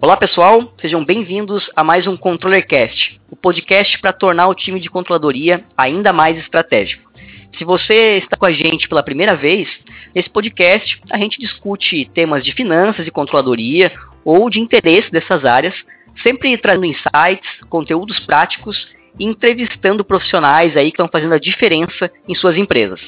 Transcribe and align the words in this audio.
Olá 0.00 0.16
pessoal, 0.16 0.72
sejam 0.80 1.04
bem-vindos 1.04 1.68
a 1.74 1.82
mais 1.82 2.06
um 2.06 2.16
ControllerCast, 2.16 3.20
o 3.28 3.34
podcast 3.34 3.98
para 3.98 4.12
tornar 4.12 4.46
o 4.46 4.54
time 4.54 4.78
de 4.78 4.88
controladoria 4.88 5.64
ainda 5.76 6.12
mais 6.12 6.38
estratégico. 6.38 7.10
Se 7.58 7.64
você 7.64 8.18
está 8.18 8.36
com 8.36 8.46
a 8.46 8.52
gente 8.52 8.88
pela 8.88 9.02
primeira 9.02 9.34
vez, 9.34 9.68
nesse 10.14 10.30
podcast 10.30 11.00
a 11.10 11.18
gente 11.18 11.40
discute 11.40 12.08
temas 12.14 12.44
de 12.44 12.52
finanças 12.52 13.08
e 13.08 13.10
controladoria 13.10 13.92
ou 14.24 14.48
de 14.48 14.60
interesse 14.60 15.10
dessas 15.10 15.44
áreas, 15.44 15.74
sempre 16.22 16.56
trazendo 16.56 16.86
insights, 16.86 17.50
conteúdos 17.68 18.20
práticos 18.20 18.76
e 19.18 19.24
entrevistando 19.24 20.04
profissionais 20.04 20.76
aí 20.76 20.92
que 20.92 20.94
estão 20.94 21.08
fazendo 21.08 21.34
a 21.34 21.40
diferença 21.40 22.08
em 22.28 22.36
suas 22.36 22.56
empresas. 22.56 23.00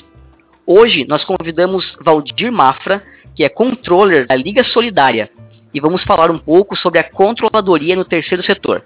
Hoje 0.67 1.07
nós 1.07 1.25
convidamos 1.25 1.97
Valdir 2.01 2.51
Mafra, 2.51 3.01
que 3.37 3.45
é 3.45 3.49
controller 3.49 4.27
da 4.27 4.35
Liga 4.35 4.65
Solidária, 4.65 5.31
e 5.73 5.81
vamos 5.81 6.03
falar 6.05 6.31
um 6.31 6.39
pouco 6.39 6.77
sobre 6.77 6.99
a 6.99 7.05
controladoria 7.05 7.97
no 7.97 8.05
terceiro 8.05 8.43
setor. 8.43 8.83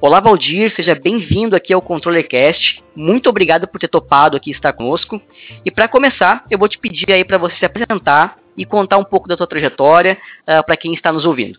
Olá, 0.00 0.20
Valdir, 0.20 0.74
seja 0.74 0.94
bem-vindo 0.94 1.56
aqui 1.56 1.72
ao 1.72 1.80
ControllerCast. 1.80 2.82
Muito 2.94 3.28
obrigado 3.28 3.66
por 3.66 3.78
ter 3.78 3.88
topado 3.88 4.36
aqui 4.36 4.50
estar 4.50 4.72
conosco. 4.72 5.20
E 5.64 5.70
para 5.70 5.88
começar, 5.88 6.44
eu 6.50 6.58
vou 6.58 6.68
te 6.68 6.78
pedir 6.78 7.10
aí 7.10 7.24
para 7.24 7.38
você 7.38 7.56
se 7.56 7.64
apresentar 7.64 8.36
e 8.56 8.64
contar 8.64 8.98
um 8.98 9.04
pouco 9.04 9.28
da 9.28 9.36
tua 9.36 9.46
trajetória 9.46 10.14
uh, 10.14 10.52
ah, 10.58 10.62
para 10.62 10.76
quem 10.76 10.94
está 10.94 11.12
nos 11.12 11.24
ouvindo. 11.24 11.58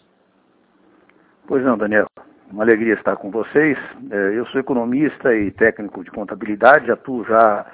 Pois 1.47 1.63
não, 1.63 1.77
Daniel. 1.77 2.05
Uma 2.51 2.63
alegria 2.63 2.93
estar 2.93 3.15
com 3.17 3.29
vocês. 3.29 3.77
É, 4.09 4.37
eu 4.37 4.45
sou 4.47 4.61
economista 4.61 5.35
e 5.35 5.51
técnico 5.51 6.03
de 6.03 6.11
contabilidade, 6.11 6.91
atuo 6.91 7.25
já 7.25 7.65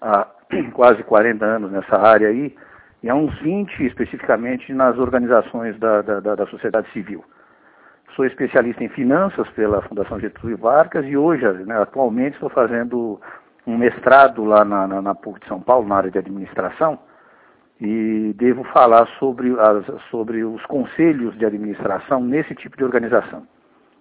há 0.00 0.26
quase 0.72 1.02
40 1.02 1.44
anos 1.44 1.70
nessa 1.70 1.96
área 1.96 2.28
aí 2.28 2.54
e 3.04 3.10
há 3.10 3.14
uns 3.14 3.38
20 3.40 3.84
especificamente 3.84 4.72
nas 4.72 4.96
organizações 4.96 5.78
da, 5.78 6.00
da, 6.00 6.20
da 6.20 6.46
sociedade 6.46 6.90
civil. 6.90 7.22
Sou 8.16 8.24
especialista 8.24 8.82
em 8.82 8.88
finanças 8.88 9.46
pela 9.50 9.82
Fundação 9.82 10.18
Getúlio 10.18 10.56
Vargas 10.56 11.04
e 11.04 11.14
hoje, 11.14 11.44
né, 11.66 11.82
atualmente, 11.82 12.32
estou 12.32 12.48
fazendo 12.48 13.20
um 13.66 13.76
mestrado 13.76 14.42
lá 14.42 14.64
na, 14.64 14.88
na, 14.88 15.02
na, 15.02 15.14
PUC 15.14 15.40
de 15.40 15.48
São 15.48 15.60
Paulo, 15.60 15.86
na 15.86 15.96
área 15.96 16.10
de 16.10 16.16
administração, 16.16 16.98
e 17.78 18.34
devo 18.38 18.64
falar 18.64 19.06
sobre, 19.18 19.54
as, 19.60 19.84
sobre 20.10 20.42
os 20.42 20.64
conselhos 20.64 21.36
de 21.36 21.44
administração 21.44 22.24
nesse 22.24 22.54
tipo 22.54 22.74
de 22.74 22.84
organização. 22.84 23.46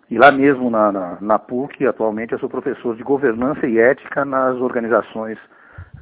E 0.09 0.17
lá 0.17 0.31
mesmo 0.31 0.69
na, 0.69 0.93
na, 0.93 1.17
na 1.19 1.39
PUC, 1.39 1.85
atualmente, 1.85 2.31
eu 2.31 2.39
sou 2.39 2.47
professor 2.47 2.95
de 2.95 3.03
governança 3.03 3.67
e 3.67 3.79
ética 3.79 4.23
nas 4.23 4.55
organizações 4.61 5.37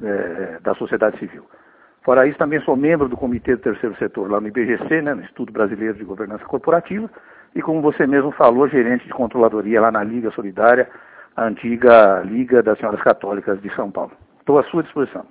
é, 0.00 0.60
da 0.62 0.72
sociedade 0.76 1.18
civil. 1.18 1.44
Fora 2.04 2.26
isso, 2.26 2.38
também 2.38 2.60
sou 2.62 2.76
membro 2.76 3.08
do 3.08 3.16
Comitê 3.16 3.54
do 3.54 3.62
Terceiro 3.62 3.96
Setor 3.96 4.30
lá 4.30 4.40
no 4.40 4.48
IBGC, 4.48 5.02
né, 5.02 5.14
no 5.14 5.22
Instituto 5.22 5.52
Brasileiro 5.52 5.94
de 5.94 6.04
Governança 6.04 6.44
Corporativa, 6.44 7.08
e 7.54 7.62
como 7.62 7.80
você 7.80 8.06
mesmo 8.06 8.32
falou, 8.32 8.68
gerente 8.68 9.06
de 9.06 9.12
controladoria 9.12 9.80
lá 9.80 9.92
na 9.92 10.02
Liga 10.02 10.30
Solidária, 10.32 10.88
a 11.36 11.44
antiga 11.44 12.22
Liga 12.24 12.62
das 12.62 12.78
Senhoras 12.78 13.00
Católicas 13.02 13.60
de 13.62 13.72
São 13.74 13.90
Paulo. 13.90 14.12
Estou 14.40 14.58
à 14.58 14.64
sua 14.64 14.82
disposição. 14.82 15.24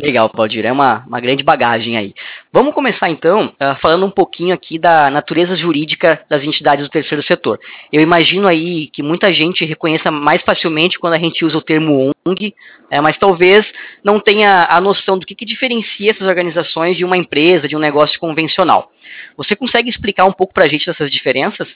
Legal, 0.00 0.30
Valdir, 0.34 0.64
é 0.64 0.72
uma, 0.72 1.04
uma 1.06 1.20
grande 1.20 1.42
bagagem 1.42 1.96
aí. 1.96 2.14
Vamos 2.50 2.74
começar 2.74 3.10
então 3.10 3.52
uh, 3.60 3.78
falando 3.80 4.06
um 4.06 4.10
pouquinho 4.10 4.54
aqui 4.54 4.78
da 4.78 5.10
natureza 5.10 5.54
jurídica 5.54 6.22
das 6.28 6.42
entidades 6.42 6.86
do 6.86 6.90
terceiro 6.90 7.22
setor. 7.22 7.60
Eu 7.92 8.00
imagino 8.00 8.48
aí 8.48 8.86
que 8.88 9.02
muita 9.02 9.32
gente 9.32 9.64
reconheça 9.64 10.10
mais 10.10 10.42
facilmente 10.42 10.98
quando 10.98 11.14
a 11.14 11.18
gente 11.18 11.44
usa 11.44 11.58
o 11.58 11.62
termo 11.62 12.12
ONG, 12.24 12.54
é, 12.90 13.00
mas 13.00 13.18
talvez 13.18 13.66
não 14.02 14.18
tenha 14.18 14.66
a 14.70 14.80
noção 14.80 15.18
do 15.18 15.26
que, 15.26 15.34
que 15.34 15.44
diferencia 15.44 16.12
essas 16.12 16.26
organizações 16.26 16.96
de 16.96 17.04
uma 17.04 17.16
empresa, 17.16 17.68
de 17.68 17.76
um 17.76 17.80
negócio 17.80 18.18
convencional. 18.18 18.90
Você 19.36 19.54
consegue 19.54 19.90
explicar 19.90 20.24
um 20.24 20.32
pouco 20.32 20.54
para 20.54 20.64
a 20.64 20.68
gente 20.68 20.86
dessas 20.86 21.10
diferenças? 21.10 21.68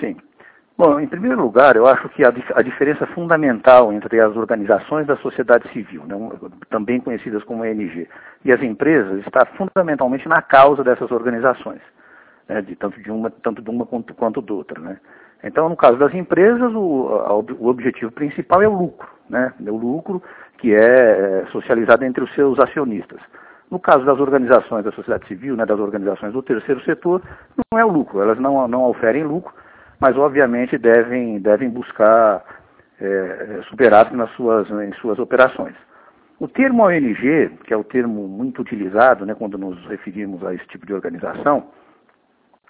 Sim. 0.00 0.16
Bom, 0.80 0.98
em 0.98 1.06
primeiro 1.06 1.42
lugar, 1.42 1.76
eu 1.76 1.86
acho 1.86 2.08
que 2.08 2.24
a, 2.24 2.32
a 2.54 2.62
diferença 2.62 3.06
fundamental 3.08 3.92
entre 3.92 4.18
as 4.18 4.34
organizações 4.34 5.06
da 5.06 5.14
sociedade 5.18 5.68
civil, 5.74 6.04
né, 6.06 6.16
também 6.70 6.98
conhecidas 6.98 7.44
como 7.44 7.64
ONG, 7.64 8.08
e 8.42 8.50
as 8.50 8.62
empresas 8.62 9.20
está 9.26 9.44
fundamentalmente 9.58 10.26
na 10.26 10.40
causa 10.40 10.82
dessas 10.82 11.10
organizações, 11.10 11.82
né, 12.48 12.62
de, 12.62 12.74
tanto 12.76 12.98
de 12.98 13.10
uma, 13.10 13.28
tanto 13.30 13.60
de 13.60 13.68
uma 13.68 13.84
quanto, 13.84 14.14
quanto 14.14 14.40
de 14.40 14.50
outra. 14.54 14.80
Né. 14.80 14.96
Então, 15.44 15.68
no 15.68 15.76
caso 15.76 15.98
das 15.98 16.14
empresas, 16.14 16.72
o, 16.74 17.08
a, 17.26 17.34
o 17.34 17.66
objetivo 17.66 18.10
principal 18.10 18.62
é 18.62 18.68
o 18.68 18.72
lucro, 18.72 19.06
né, 19.28 19.52
é 19.62 19.70
o 19.70 19.76
lucro 19.76 20.22
que 20.56 20.74
é, 20.74 21.42
é 21.42 21.46
socializado 21.52 22.06
entre 22.06 22.24
os 22.24 22.34
seus 22.34 22.58
acionistas. 22.58 23.20
No 23.70 23.78
caso 23.78 24.06
das 24.06 24.18
organizações 24.18 24.82
da 24.86 24.92
sociedade 24.92 25.28
civil, 25.28 25.56
né, 25.56 25.66
das 25.66 25.78
organizações 25.78 26.32
do 26.32 26.42
terceiro 26.42 26.82
setor, 26.84 27.20
não 27.70 27.78
é 27.78 27.84
o 27.84 27.92
lucro, 27.92 28.22
elas 28.22 28.38
não, 28.38 28.66
não 28.66 28.84
oferem 28.84 29.24
lucro, 29.24 29.52
mas 30.00 30.16
obviamente 30.16 30.78
devem, 30.78 31.38
devem 31.38 31.68
buscar 31.68 32.42
é, 33.00 33.60
superávit 33.68 34.16
nas 34.16 34.30
suas, 34.32 34.68
em 34.70 34.92
suas 34.94 35.18
operações. 35.18 35.74
O 36.38 36.48
termo 36.48 36.84
ONG, 36.84 37.50
que 37.64 37.74
é 37.74 37.76
o 37.76 37.84
termo 37.84 38.26
muito 38.26 38.62
utilizado 38.62 39.26
né, 39.26 39.34
quando 39.34 39.58
nos 39.58 39.84
referimos 39.86 40.42
a 40.44 40.54
esse 40.54 40.66
tipo 40.68 40.86
de 40.86 40.94
organização, 40.94 41.66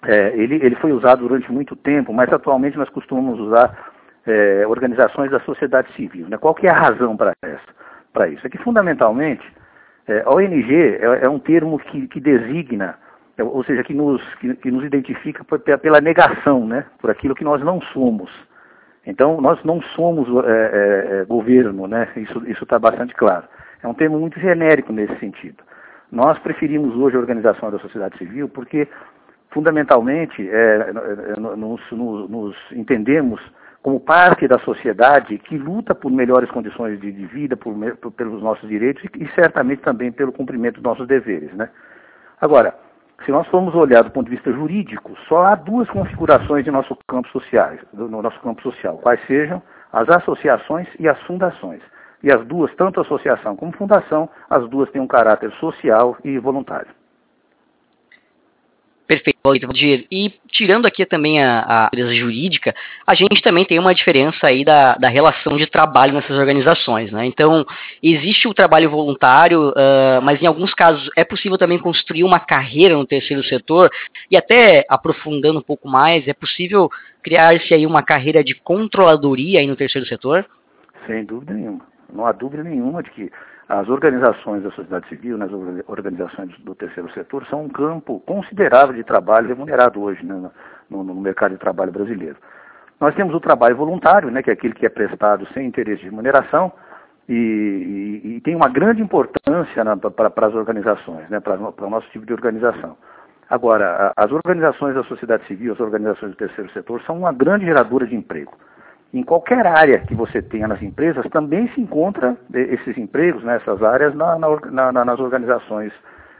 é, 0.03 0.35
ele, 0.35 0.55
ele 0.55 0.75
foi 0.75 0.91
usado 0.91 1.25
durante 1.25 1.49
muito 1.51 1.75
tempo, 1.75 2.11
mas 2.11 2.31
atualmente 2.33 2.77
nós 2.77 2.89
costumamos 2.89 3.39
usar 3.39 3.93
é, 4.27 4.65
organizações 4.67 5.31
da 5.31 5.39
sociedade 5.41 5.91
civil. 5.93 6.27
Né? 6.27 6.37
Qual 6.37 6.53
que 6.53 6.67
é 6.67 6.69
a 6.69 6.77
razão 6.77 7.15
para 7.15 7.33
isso? 8.27 8.45
É 8.45 8.49
que, 8.49 8.57
fundamentalmente, 8.57 9.45
é, 10.07 10.27
ONG 10.27 10.97
é, 10.99 11.25
é 11.25 11.29
um 11.29 11.39
termo 11.39 11.79
que, 11.79 12.07
que 12.07 12.19
designa 12.19 12.97
é, 12.97 13.10
ou 13.39 13.63
seja, 13.63 13.83
que 13.83 13.93
nos, 13.93 14.21
que, 14.35 14.53
que 14.55 14.71
nos 14.71 14.83
identifica 14.83 15.43
pela 15.77 16.01
negação, 16.01 16.65
né, 16.67 16.85
por 16.99 17.09
aquilo 17.09 17.35
que 17.35 17.43
nós 17.43 17.61
não 17.63 17.81
somos. 17.93 18.31
Então, 19.05 19.41
nós 19.41 19.63
não 19.63 19.81
somos 19.81 20.27
é, 20.45 20.51
é, 20.51 21.21
é 21.21 21.25
governo, 21.25 21.87
né, 21.87 22.07
isso 22.15 22.63
está 22.63 22.77
bastante 22.77 23.13
claro. 23.15 23.45
É 23.81 23.87
um 23.87 23.93
termo 23.93 24.19
muito 24.19 24.39
genérico 24.39 24.93
nesse 24.93 25.15
sentido. 25.17 25.63
Nós 26.11 26.37
preferimos 26.39 26.95
hoje 26.95 27.15
a 27.15 27.19
organização 27.19 27.71
da 27.71 27.79
sociedade 27.79 28.17
civil 28.17 28.49
porque, 28.49 28.87
fundamentalmente, 29.49 30.47
é, 30.47 30.91
é 31.35 31.39
nos, 31.39 31.81
nos, 31.91 32.29
nos, 32.29 32.55
entendemos 32.73 33.41
como 33.81 33.99
parte 33.99 34.47
da 34.47 34.59
sociedade 34.59 35.37
que 35.39 35.57
luta 35.57 35.95
por 35.95 36.11
melhores 36.11 36.51
condições 36.51 36.99
de, 36.99 37.11
de 37.11 37.25
vida, 37.25 37.55
por, 37.55 37.73
por, 37.95 38.11
pelos 38.11 38.43
nossos 38.43 38.67
direitos 38.69 39.03
e, 39.03 39.23
e 39.23 39.27
certamente 39.29 39.81
também 39.81 40.11
pelo 40.11 40.31
cumprimento 40.31 40.75
dos 40.75 40.83
nossos 40.83 41.07
deveres. 41.07 41.51
Né? 41.53 41.69
Agora, 42.39 42.75
se 43.25 43.31
nós 43.31 43.47
formos 43.47 43.75
olhar 43.75 44.03
do 44.03 44.11
ponto 44.11 44.25
de 44.25 44.35
vista 44.35 44.51
jurídico, 44.51 45.15
só 45.27 45.43
há 45.43 45.55
duas 45.55 45.89
configurações 45.89 46.63
de 46.65 46.71
nosso 46.71 46.97
campo 47.07 47.27
social, 47.29 47.71
no 47.93 48.21
nosso 48.21 48.39
campo 48.41 48.61
social, 48.61 48.97
quais 48.97 49.19
sejam 49.27 49.61
as 49.93 50.09
associações 50.09 50.87
e 50.99 51.07
as 51.07 51.19
fundações. 51.23 51.81
E 52.23 52.31
as 52.31 52.45
duas, 52.45 52.73
tanto 52.75 53.01
associação 53.01 53.55
como 53.55 53.75
fundação, 53.75 54.29
as 54.49 54.67
duas 54.69 54.89
têm 54.91 55.01
um 55.01 55.07
caráter 55.07 55.51
social 55.53 56.17
e 56.23 56.37
voluntário. 56.37 57.00
Perfeito, 59.11 59.67
Valdir. 59.67 60.07
E 60.09 60.33
tirando 60.47 60.85
aqui 60.85 61.05
também 61.05 61.43
a, 61.43 61.89
empresa 61.91 62.13
jurídica, 62.13 62.73
a 63.05 63.13
gente 63.13 63.41
também 63.41 63.65
tem 63.65 63.77
uma 63.77 63.93
diferença 63.93 64.47
aí 64.47 64.63
da, 64.63 64.95
da 64.95 65.09
relação 65.09 65.57
de 65.57 65.67
trabalho 65.67 66.13
nessas 66.13 66.37
organizações. 66.37 67.11
Né? 67.11 67.25
Então, 67.25 67.65
existe 68.01 68.47
o 68.47 68.53
trabalho 68.53 68.89
voluntário, 68.89 69.71
uh, 69.71 70.21
mas 70.23 70.41
em 70.41 70.45
alguns 70.45 70.73
casos 70.73 71.09
é 71.17 71.25
possível 71.25 71.57
também 71.57 71.77
construir 71.77 72.23
uma 72.23 72.39
carreira 72.39 72.95
no 72.95 73.05
terceiro 73.05 73.43
setor 73.43 73.91
e 74.29 74.37
até 74.37 74.85
aprofundando 74.87 75.59
um 75.59 75.63
pouco 75.63 75.89
mais, 75.89 76.25
é 76.25 76.33
possível 76.33 76.89
criar-se 77.21 77.73
aí 77.73 77.85
uma 77.85 78.01
carreira 78.01 78.41
de 78.41 78.55
controladoria 78.55 79.59
aí 79.59 79.67
no 79.67 79.75
terceiro 79.75 80.07
setor? 80.07 80.45
Sem 81.05 81.25
dúvida 81.25 81.53
nenhuma. 81.53 81.85
Não 82.13 82.25
há 82.25 82.31
dúvida 82.31 82.63
nenhuma 82.63 83.03
de 83.03 83.09
que 83.09 83.29
as 83.79 83.87
organizações 83.87 84.63
da 84.63 84.71
sociedade 84.71 85.07
civil, 85.07 85.37
né, 85.37 85.45
as 85.45 85.51
organizações 85.87 86.49
do 86.59 86.75
terceiro 86.75 87.09
setor, 87.13 87.45
são 87.45 87.63
um 87.63 87.69
campo 87.69 88.19
considerável 88.21 88.93
de 88.93 89.03
trabalho 89.03 89.47
remunerado 89.47 90.01
hoje 90.01 90.25
né, 90.25 90.51
no, 90.89 91.03
no, 91.05 91.15
mercado 91.15 91.53
de 91.53 91.57
trabalho 91.57 91.89
brasileiro. 91.89 92.35
Nós 92.99 93.15
temos 93.15 93.33
o 93.33 93.39
trabalho 93.39 93.77
voluntário, 93.77 94.29
né, 94.29 94.43
que 94.43 94.49
é 94.49 94.53
aquele 94.53 94.73
que 94.73 94.85
é 94.85 94.89
prestado 94.89 95.47
sem 95.53 95.67
interesse 95.67 96.01
de 96.01 96.09
remuneração, 96.09 96.69
e, 97.29 98.21
e, 98.23 98.35
e 98.35 98.41
tem 98.41 98.55
uma 98.57 98.67
grande 98.67 99.01
importância 99.01 99.85
né, 99.85 99.95
para 99.95 100.47
as 100.47 100.53
organizações, 100.53 101.29
né, 101.29 101.39
para 101.39 101.55
o 101.57 101.89
nosso 101.89 102.09
tipo 102.09 102.25
de 102.25 102.33
organização. 102.33 102.97
Agora, 103.49 104.11
as 104.17 104.31
organizações 104.33 104.95
da 104.95 105.03
sociedade 105.05 105.45
civil, 105.47 105.71
as 105.71 105.79
organizações 105.79 106.31
do 106.31 106.37
terceiro 106.37 106.69
setor, 106.71 107.01
são 107.03 107.17
uma 107.17 107.31
grande 107.31 107.65
geradora 107.65 108.05
de 108.05 108.15
emprego 108.15 108.51
em 109.13 109.23
qualquer 109.23 109.65
área 109.67 109.99
que 109.99 110.15
você 110.15 110.41
tenha 110.41 110.67
nas 110.67 110.81
empresas, 110.81 111.25
também 111.31 111.67
se 111.69 111.81
encontra 111.81 112.37
esses 112.53 112.97
empregos 112.97 113.43
nessas 113.43 113.83
áreas 113.83 114.15
na, 114.15 114.37
na, 114.37 114.91
na, 114.91 115.05
nas 115.05 115.19
organizações 115.19 115.91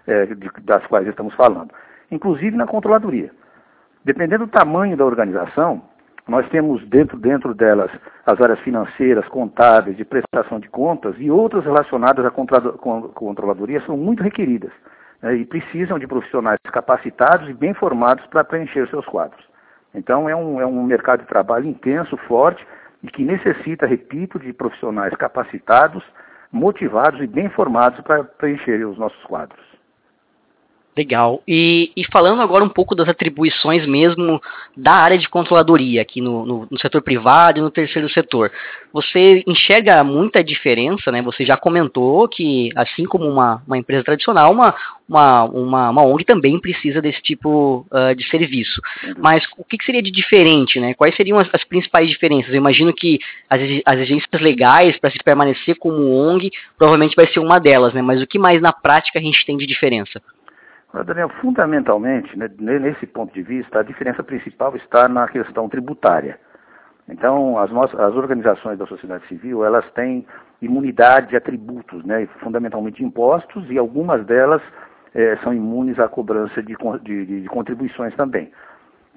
é, 0.07 0.25
de, 0.27 0.49
das 0.63 0.85
quais 0.87 1.07
estamos 1.07 1.33
falando, 1.35 1.71
inclusive 2.09 2.55
na 2.55 2.65
controladoria. 2.65 3.29
Dependendo 4.05 4.45
do 4.45 4.51
tamanho 4.51 4.95
da 4.95 5.05
organização, 5.05 5.81
nós 6.27 6.47
temos 6.49 6.83
dentro, 6.87 7.17
dentro 7.17 7.53
delas 7.53 7.91
as 8.25 8.39
áreas 8.39 8.59
financeiras, 8.61 9.27
contábeis, 9.27 9.97
de 9.97 10.05
prestação 10.05 10.59
de 10.59 10.69
contas 10.69 11.15
e 11.17 11.29
outras 11.29 11.65
relacionadas 11.65 12.25
à 12.25 12.31
controladoria 12.31 13.81
são 13.81 13.97
muito 13.97 14.23
requeridas 14.23 14.71
né, 15.21 15.35
e 15.35 15.45
precisam 15.45 15.99
de 15.99 16.07
profissionais 16.07 16.59
capacitados 16.71 17.49
e 17.49 17.53
bem 17.53 17.73
formados 17.73 18.25
para 18.27 18.43
preencher 18.43 18.87
seus 18.89 19.05
quadros. 19.05 19.50
Então 19.93 20.29
é 20.29 20.35
um, 20.35 20.61
é 20.61 20.65
um 20.65 20.83
mercado 20.83 21.21
de 21.21 21.27
trabalho 21.27 21.67
intenso, 21.67 22.15
forte 22.27 22.65
e 23.03 23.07
que 23.07 23.23
necessita, 23.23 23.85
repito, 23.85 24.39
de 24.39 24.53
profissionais 24.53 25.13
capacitados, 25.15 26.03
motivados 26.51 27.21
e 27.21 27.27
bem 27.27 27.49
formados 27.49 27.99
para 28.01 28.23
preencher 28.23 28.85
os 28.85 28.97
nossos 28.97 29.23
quadros. 29.23 29.70
Legal. 30.95 31.41
E, 31.47 31.89
e, 31.95 32.03
falando 32.11 32.41
agora 32.41 32.65
um 32.65 32.69
pouco 32.69 32.93
das 32.93 33.07
atribuições 33.07 33.87
mesmo 33.87 34.41
da 34.75 34.91
área 34.91 35.17
de 35.17 35.29
controladoria 35.29 36.01
aqui 36.01 36.19
no, 36.19 36.45
no, 36.45 36.67
no, 36.69 36.79
setor 36.79 37.01
privado 37.01 37.59
e 37.59 37.61
no 37.61 37.71
terceiro 37.71 38.09
setor, 38.09 38.51
você 38.91 39.41
enxerga 39.47 40.03
muita 40.03 40.43
diferença, 40.43 41.09
né? 41.09 41.21
Você 41.21 41.45
já 41.45 41.55
comentou 41.55 42.27
que, 42.27 42.71
assim 42.75 43.05
como 43.05 43.25
uma, 43.25 43.63
uma 43.65 43.77
empresa 43.77 44.03
tradicional, 44.03 44.51
uma, 44.51 44.75
uma, 45.07 45.45
uma, 45.45 45.89
uma 45.91 46.03
ONG 46.03 46.25
também 46.25 46.59
precisa 46.59 47.01
desse 47.01 47.21
tipo 47.21 47.87
uh, 47.89 48.13
de 48.13 48.27
serviço. 48.27 48.81
Mas 49.17 49.45
o 49.57 49.63
que, 49.63 49.77
que, 49.77 49.85
seria 49.85 50.01
de 50.01 50.11
diferente, 50.11 50.77
né? 50.77 50.93
Quais 50.93 51.15
seriam 51.15 51.39
as, 51.39 51.47
as 51.53 51.63
principais 51.63 52.09
diferenças? 52.09 52.49
Eu 52.49 52.57
imagino 52.57 52.93
que 52.93 53.17
as, 53.49 53.61
as 53.85 53.95
exigências 53.95 54.41
legais 54.41 54.99
para 54.99 55.09
se 55.09 55.19
permanecer 55.23 55.77
como 55.77 56.11
ONG 56.13 56.51
provavelmente 56.77 57.15
vai 57.15 57.27
ser 57.27 57.39
uma 57.39 57.59
delas, 57.59 57.93
né? 57.93 58.01
Mas 58.01 58.21
o 58.21 58.27
que 58.27 58.37
mais 58.37 58.61
na 58.61 58.73
prática 58.73 59.19
a 59.19 59.21
gente 59.21 59.45
tem 59.45 59.55
de 59.55 59.65
diferença? 59.65 60.21
Daniel, 61.05 61.29
fundamentalmente, 61.41 62.37
né, 62.37 62.49
nesse 62.57 63.07
ponto 63.07 63.33
de 63.33 63.41
vista, 63.41 63.79
a 63.79 63.83
diferença 63.83 64.21
principal 64.23 64.75
está 64.75 65.07
na 65.07 65.27
questão 65.27 65.69
tributária. 65.69 66.37
Então, 67.07 67.57
as, 67.57 67.71
nossas, 67.71 67.99
as 67.99 68.13
organizações 68.15 68.77
da 68.77 68.85
sociedade 68.85 69.25
civil, 69.27 69.63
elas 69.65 69.89
têm 69.91 70.25
imunidade 70.61 71.29
de 71.29 71.37
atributos, 71.37 72.03
né, 72.03 72.27
fundamentalmente 72.39 73.03
impostos, 73.03 73.69
e 73.69 73.77
algumas 73.77 74.25
delas 74.25 74.61
é, 75.13 75.37
são 75.37 75.53
imunes 75.53 75.97
à 75.99 76.07
cobrança 76.07 76.61
de, 76.61 76.75
de, 77.03 77.41
de, 77.41 77.47
contribuições 77.49 78.15
também. 78.15 78.51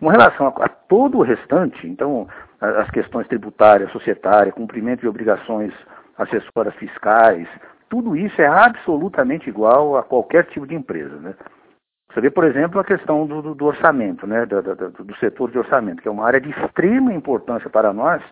Com 0.00 0.08
relação 0.08 0.48
a, 0.48 0.64
a, 0.64 0.68
todo 0.68 1.18
o 1.18 1.22
restante, 1.22 1.86
então, 1.86 2.26
as 2.60 2.90
questões 2.90 3.26
tributárias, 3.26 3.90
societárias, 3.92 4.54
cumprimento 4.54 5.00
de 5.00 5.08
obrigações 5.08 5.72
acessórias 6.16 6.74
fiscais, 6.76 7.48
tudo 7.88 8.16
isso 8.16 8.40
é 8.40 8.46
absolutamente 8.46 9.48
igual 9.48 9.96
a 9.96 10.02
qualquer 10.02 10.46
tipo 10.46 10.66
de 10.66 10.74
empresa. 10.74 11.16
Né? 11.16 11.34
Você 12.14 12.20
vê, 12.20 12.30
por 12.30 12.44
exemplo, 12.44 12.80
a 12.80 12.84
questão 12.84 13.26
do, 13.26 13.42
do, 13.42 13.54
do 13.56 13.64
orçamento, 13.66 14.24
né, 14.24 14.46
do, 14.46 14.62
do, 14.62 15.16
setor 15.16 15.50
de 15.50 15.58
orçamento, 15.58 16.00
que 16.00 16.06
é 16.06 16.10
uma 16.10 16.24
área 16.24 16.40
de 16.40 16.48
extrema 16.48 17.12
importância 17.12 17.68
para 17.68 17.92
nós, 17.92 18.22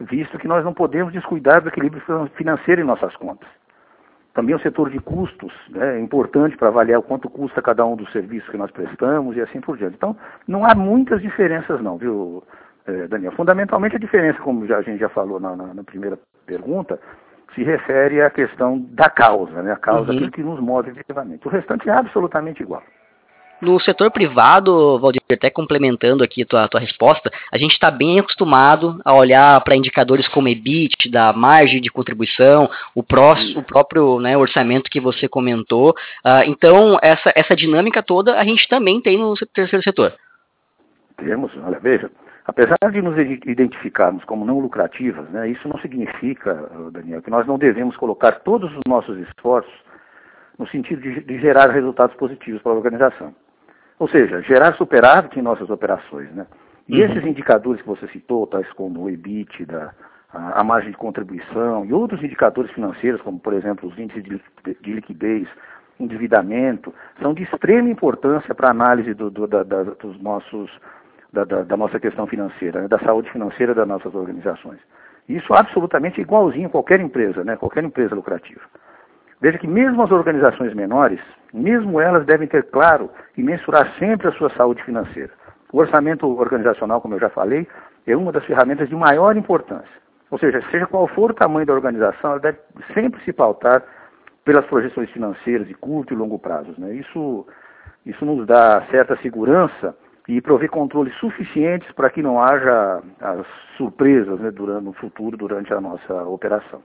visto 0.00 0.38
que 0.38 0.46
nós 0.46 0.64
não 0.64 0.72
podemos 0.72 1.12
descuidar 1.12 1.60
do 1.60 1.68
equilíbrio 1.68 2.00
financeiro 2.36 2.80
em 2.80 2.84
nossas 2.84 3.14
contas. 3.16 3.48
Também 4.32 4.54
o 4.54 4.60
setor 4.60 4.90
de 4.90 5.00
custos 5.00 5.52
né, 5.70 5.96
é 5.96 6.00
importante 6.00 6.56
para 6.56 6.68
avaliar 6.68 7.00
o 7.00 7.02
quanto 7.02 7.28
custa 7.28 7.60
cada 7.60 7.84
um 7.84 7.96
dos 7.96 8.10
serviços 8.12 8.48
que 8.48 8.56
nós 8.56 8.70
prestamos 8.70 9.36
e 9.36 9.40
assim 9.40 9.60
por 9.60 9.76
diante. 9.76 9.96
Então, 9.96 10.16
não 10.46 10.64
há 10.64 10.72
muitas 10.72 11.20
diferenças 11.20 11.82
não, 11.82 11.98
viu, 11.98 12.44
eh, 12.86 13.08
Daniel? 13.08 13.32
Fundamentalmente 13.32 13.96
a 13.96 13.98
diferença, 13.98 14.38
como 14.38 14.68
já, 14.68 14.78
a 14.78 14.82
gente 14.82 15.00
já 15.00 15.08
falou 15.08 15.40
na, 15.40 15.56
na, 15.56 15.74
na 15.74 15.82
primeira 15.82 16.16
pergunta, 16.46 17.00
se 17.56 17.64
refere 17.64 18.22
à 18.22 18.30
questão 18.30 18.78
da 18.92 19.10
causa, 19.10 19.64
né? 19.64 19.72
a 19.72 19.76
causa, 19.76 20.12
uhum. 20.12 20.16
aquilo 20.16 20.30
que 20.30 20.42
nos 20.44 20.60
move 20.60 20.90
efetivamente. 20.90 21.44
O 21.48 21.50
restante 21.50 21.88
é 21.88 21.92
absolutamente 21.92 22.62
igual. 22.62 22.84
No 23.60 23.78
setor 23.78 24.10
privado, 24.10 24.98
Valdir, 24.98 25.20
até 25.30 25.50
complementando 25.50 26.24
aqui 26.24 26.42
a 26.42 26.46
tua, 26.46 26.68
tua 26.68 26.80
resposta, 26.80 27.30
a 27.52 27.58
gente 27.58 27.72
está 27.72 27.90
bem 27.90 28.18
acostumado 28.18 29.00
a 29.04 29.14
olhar 29.14 29.60
para 29.62 29.76
indicadores 29.76 30.26
como 30.28 30.48
EBIT, 30.48 31.10
da 31.10 31.32
margem 31.32 31.80
de 31.80 31.90
contribuição, 31.90 32.70
o, 32.94 33.00
o 33.00 33.62
próprio 33.62 34.18
né, 34.18 34.36
orçamento 34.36 34.90
que 34.90 34.98
você 34.98 35.28
comentou. 35.28 35.90
Uh, 36.24 36.44
então, 36.46 36.98
essa, 37.02 37.32
essa 37.36 37.54
dinâmica 37.54 38.02
toda 38.02 38.38
a 38.38 38.44
gente 38.44 38.66
também 38.66 39.00
tem 39.00 39.18
no 39.18 39.34
terceiro 39.52 39.82
setor. 39.82 40.14
Temos, 41.18 41.52
olha, 41.62 41.78
veja, 41.78 42.10
apesar 42.46 42.78
de 42.90 43.02
nos 43.02 43.18
identificarmos 43.18 44.24
como 44.24 44.46
não 44.46 44.58
lucrativas, 44.58 45.28
né, 45.28 45.50
isso 45.50 45.68
não 45.68 45.78
significa, 45.80 46.54
Daniel, 46.92 47.20
que 47.20 47.30
nós 47.30 47.46
não 47.46 47.58
devemos 47.58 47.94
colocar 47.98 48.40
todos 48.40 48.72
os 48.72 48.80
nossos 48.88 49.18
esforços 49.18 49.72
no 50.58 50.66
sentido 50.68 51.02
de, 51.02 51.20
de 51.22 51.38
gerar 51.40 51.70
resultados 51.70 52.16
positivos 52.16 52.62
para 52.62 52.72
a 52.72 52.76
organização. 52.76 53.34
Ou 54.00 54.08
seja, 54.08 54.40
gerar 54.40 54.72
superávit 54.76 55.38
em 55.38 55.42
nossas 55.42 55.68
operações. 55.68 56.32
Né? 56.32 56.46
E 56.88 56.94
uhum. 56.94 57.04
esses 57.04 57.22
indicadores 57.22 57.82
que 57.82 57.86
você 57.86 58.08
citou, 58.08 58.46
tais 58.46 58.66
como 58.72 59.02
o 59.02 59.10
EBIT, 59.10 59.66
da, 59.66 59.92
a, 60.32 60.60
a, 60.60 60.64
margem 60.64 60.90
de 60.90 60.96
contribuição 60.96 61.84
e 61.84 61.92
outros 61.92 62.24
indicadores 62.24 62.72
financeiros, 62.72 63.20
como 63.20 63.38
por 63.38 63.52
exemplo 63.52 63.86
os 63.86 63.98
índices 63.98 64.24
de, 64.24 64.40
de 64.80 64.92
liquidez, 64.92 65.46
endividamento, 66.00 66.94
são 67.20 67.34
de 67.34 67.42
extrema 67.42 67.90
importância 67.90 68.54
para 68.54 68.68
a 68.68 68.70
análise 68.70 69.12
do, 69.12 69.30
do, 69.30 69.46
da, 69.46 69.62
da, 69.62 69.82
dos 69.82 70.18
nossos, 70.22 70.70
da, 71.30 71.44
da, 71.44 71.76
nossa 71.76 72.00
questão 72.00 72.26
financeira, 72.26 72.80
né? 72.80 72.88
da 72.88 72.98
saúde 73.00 73.30
financeira 73.30 73.74
das 73.74 73.86
nossas 73.86 74.14
organizações. 74.14 74.80
Isso 75.28 75.52
absolutamente 75.52 76.22
igualzinho 76.22 76.68
a 76.68 76.70
qualquer 76.70 77.00
empresa, 77.00 77.44
né? 77.44 77.54
qualquer 77.54 77.84
empresa 77.84 78.14
lucrativa. 78.14 78.62
Veja 79.40 79.58
que 79.58 79.66
mesmo 79.66 80.02
as 80.02 80.10
organizações 80.10 80.74
menores, 80.74 81.20
mesmo 81.52 82.00
elas 82.00 82.26
devem 82.26 82.46
ter 82.46 82.64
claro 82.70 83.10
e 83.36 83.42
mensurar 83.42 83.90
sempre 83.98 84.28
a 84.28 84.32
sua 84.32 84.50
saúde 84.50 84.82
financeira. 84.84 85.30
O 85.72 85.78
orçamento 85.78 86.26
organizacional, 86.26 87.00
como 87.00 87.14
eu 87.14 87.20
já 87.20 87.30
falei, 87.30 87.66
é 88.06 88.16
uma 88.16 88.32
das 88.32 88.44
ferramentas 88.44 88.88
de 88.88 88.94
maior 88.94 89.36
importância. 89.36 90.00
Ou 90.30 90.38
seja, 90.38 90.62
seja 90.70 90.86
qual 90.86 91.08
for 91.08 91.30
o 91.30 91.34
tamanho 91.34 91.66
da 91.66 91.72
organização, 91.72 92.32
ela 92.32 92.40
deve 92.40 92.58
sempre 92.92 93.22
se 93.24 93.32
pautar 93.32 93.82
pelas 94.44 94.64
projeções 94.66 95.10
financeiras 95.10 95.66
de 95.66 95.74
curto 95.74 96.12
e 96.12 96.16
longo 96.16 96.38
prazo. 96.38 96.74
Né? 96.78 96.94
Isso, 96.94 97.46
isso 98.04 98.24
nos 98.24 98.46
dá 98.46 98.82
certa 98.90 99.16
segurança 99.18 99.96
e 100.28 100.40
provê 100.40 100.68
controles 100.68 101.14
suficientes 101.16 101.90
para 101.92 102.10
que 102.10 102.22
não 102.22 102.40
haja 102.40 103.02
as 103.20 103.46
surpresas 103.76 104.38
né, 104.38 104.50
durante, 104.50 104.84
no 104.84 104.92
futuro 104.92 105.36
durante 105.36 105.72
a 105.72 105.80
nossa 105.80 106.24
operação. 106.24 106.82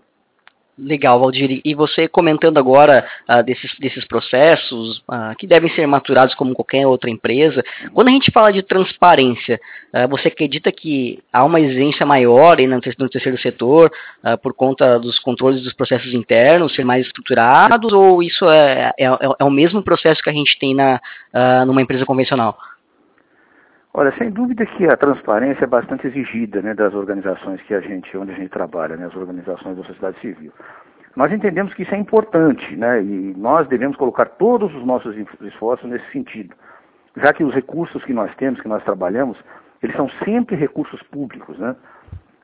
Legal, 0.78 1.18
Valdir. 1.18 1.62
E 1.64 1.74
você 1.74 2.06
comentando 2.06 2.58
agora 2.58 3.08
uh, 3.30 3.42
desses, 3.44 3.74
desses 3.80 4.06
processos 4.06 4.98
uh, 5.10 5.34
que 5.40 5.48
devem 5.48 5.74
ser 5.74 5.88
maturados 5.88 6.36
como 6.36 6.54
qualquer 6.54 6.86
outra 6.86 7.10
empresa, 7.10 7.64
quando 7.94 8.10
a 8.10 8.12
gente 8.12 8.30
fala 8.30 8.52
de 8.52 8.62
transparência, 8.62 9.60
uh, 9.94 10.08
você 10.10 10.28
acredita 10.28 10.70
que 10.74 11.24
há 11.32 11.46
uma 11.46 11.62
exigência 11.62 12.06
maior 12.06 12.58
no, 12.60 12.82
no 13.00 13.10
terceiro 13.10 13.38
setor 13.40 13.90
por 14.42 14.54
conta 14.54 15.00
dos 15.00 15.18
controles 15.20 15.64
dos 15.64 15.74
processos 15.74 16.14
internos 16.14 16.76
ser 16.76 16.84
mais 16.84 17.06
estruturados 17.06 17.94
ou 17.94 18.22
isso 18.22 18.50
é, 18.50 18.92
é, 19.00 19.06
é 19.40 19.44
o 19.44 19.52
mesmo 19.52 19.82
processo 19.82 20.22
que 20.22 20.30
a 20.30 20.34
gente 20.34 20.58
tem 20.60 20.74
na, 20.74 21.00
numa 21.66 21.82
empresa 21.82 22.06
convencional? 22.06 22.58
Olha, 23.98 24.12
sem 24.18 24.30
dúvida 24.30 24.66
que 24.66 24.86
a 24.90 24.98
transparência 24.98 25.64
é 25.64 25.68
bastante 25.68 26.06
exigida 26.06 26.62
né, 26.62 26.74
das 26.74 26.94
organizações 26.94 27.62
que 27.62 27.74
a 27.74 27.80
gente, 27.80 28.18
onde 28.18 28.34
a 28.34 28.36
gente 28.36 28.50
trabalha, 28.50 28.98
né, 28.98 29.06
as 29.06 29.16
organizações 29.16 29.78
da 29.78 29.86
sociedade 29.86 30.20
civil. 30.20 30.52
Nós 31.16 31.32
entendemos 31.32 31.74
que 31.74 31.84
isso 31.84 31.96
é 31.96 31.98
importante, 31.98 32.76
né, 32.76 33.02
e 33.02 33.34
nós 33.38 33.66
devemos 33.70 33.96
colocar 33.96 34.26
todos 34.26 34.76
os 34.76 34.86
nossos 34.86 35.16
esforços 35.44 35.90
nesse 35.90 36.12
sentido, 36.12 36.54
já 37.16 37.32
que 37.32 37.42
os 37.42 37.56
recursos 37.56 38.04
que 38.04 38.12
nós 38.12 38.36
temos, 38.36 38.60
que 38.60 38.68
nós 38.68 38.84
trabalhamos, 38.84 39.38
eles 39.82 39.96
são 39.96 40.10
sempre 40.26 40.58
recursos 40.58 41.02
públicos, 41.04 41.58
né? 41.58 41.74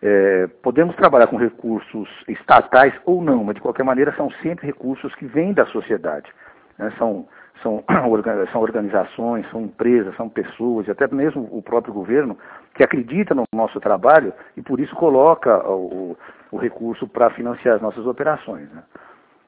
É, 0.01 0.47
podemos 0.63 0.95
trabalhar 0.95 1.27
com 1.27 1.35
recursos 1.35 2.07
estatais 2.29 2.93
ou 3.05 3.21
não, 3.21 3.43
mas 3.43 3.55
de 3.55 3.61
qualquer 3.61 3.83
maneira 3.83 4.15
são 4.15 4.31
sempre 4.41 4.65
recursos 4.65 5.13
que 5.15 5.25
vêm 5.25 5.51
da 5.53 5.65
sociedade. 5.65 6.31
Né? 6.77 6.91
São 6.97 7.27
são, 7.61 7.83
são 8.51 8.61
organizações, 8.61 9.49
são 9.49 9.61
empresas, 9.61 10.15
são 10.15 10.29
pessoas, 10.29 10.87
e 10.87 10.91
até 10.91 11.07
mesmo 11.07 11.47
o 11.51 11.61
próprio 11.61 11.93
governo, 11.93 12.37
que 12.73 12.83
acredita 12.83 13.33
no 13.33 13.43
nosso 13.53 13.79
trabalho 13.79 14.33
e 14.55 14.61
por 14.61 14.79
isso 14.79 14.95
coloca 14.95 15.57
o, 15.67 16.17
o 16.51 16.57
recurso 16.57 17.07
para 17.07 17.29
financiar 17.31 17.75
as 17.75 17.81
nossas 17.81 18.05
operações. 18.05 18.69
Né? 18.71 18.83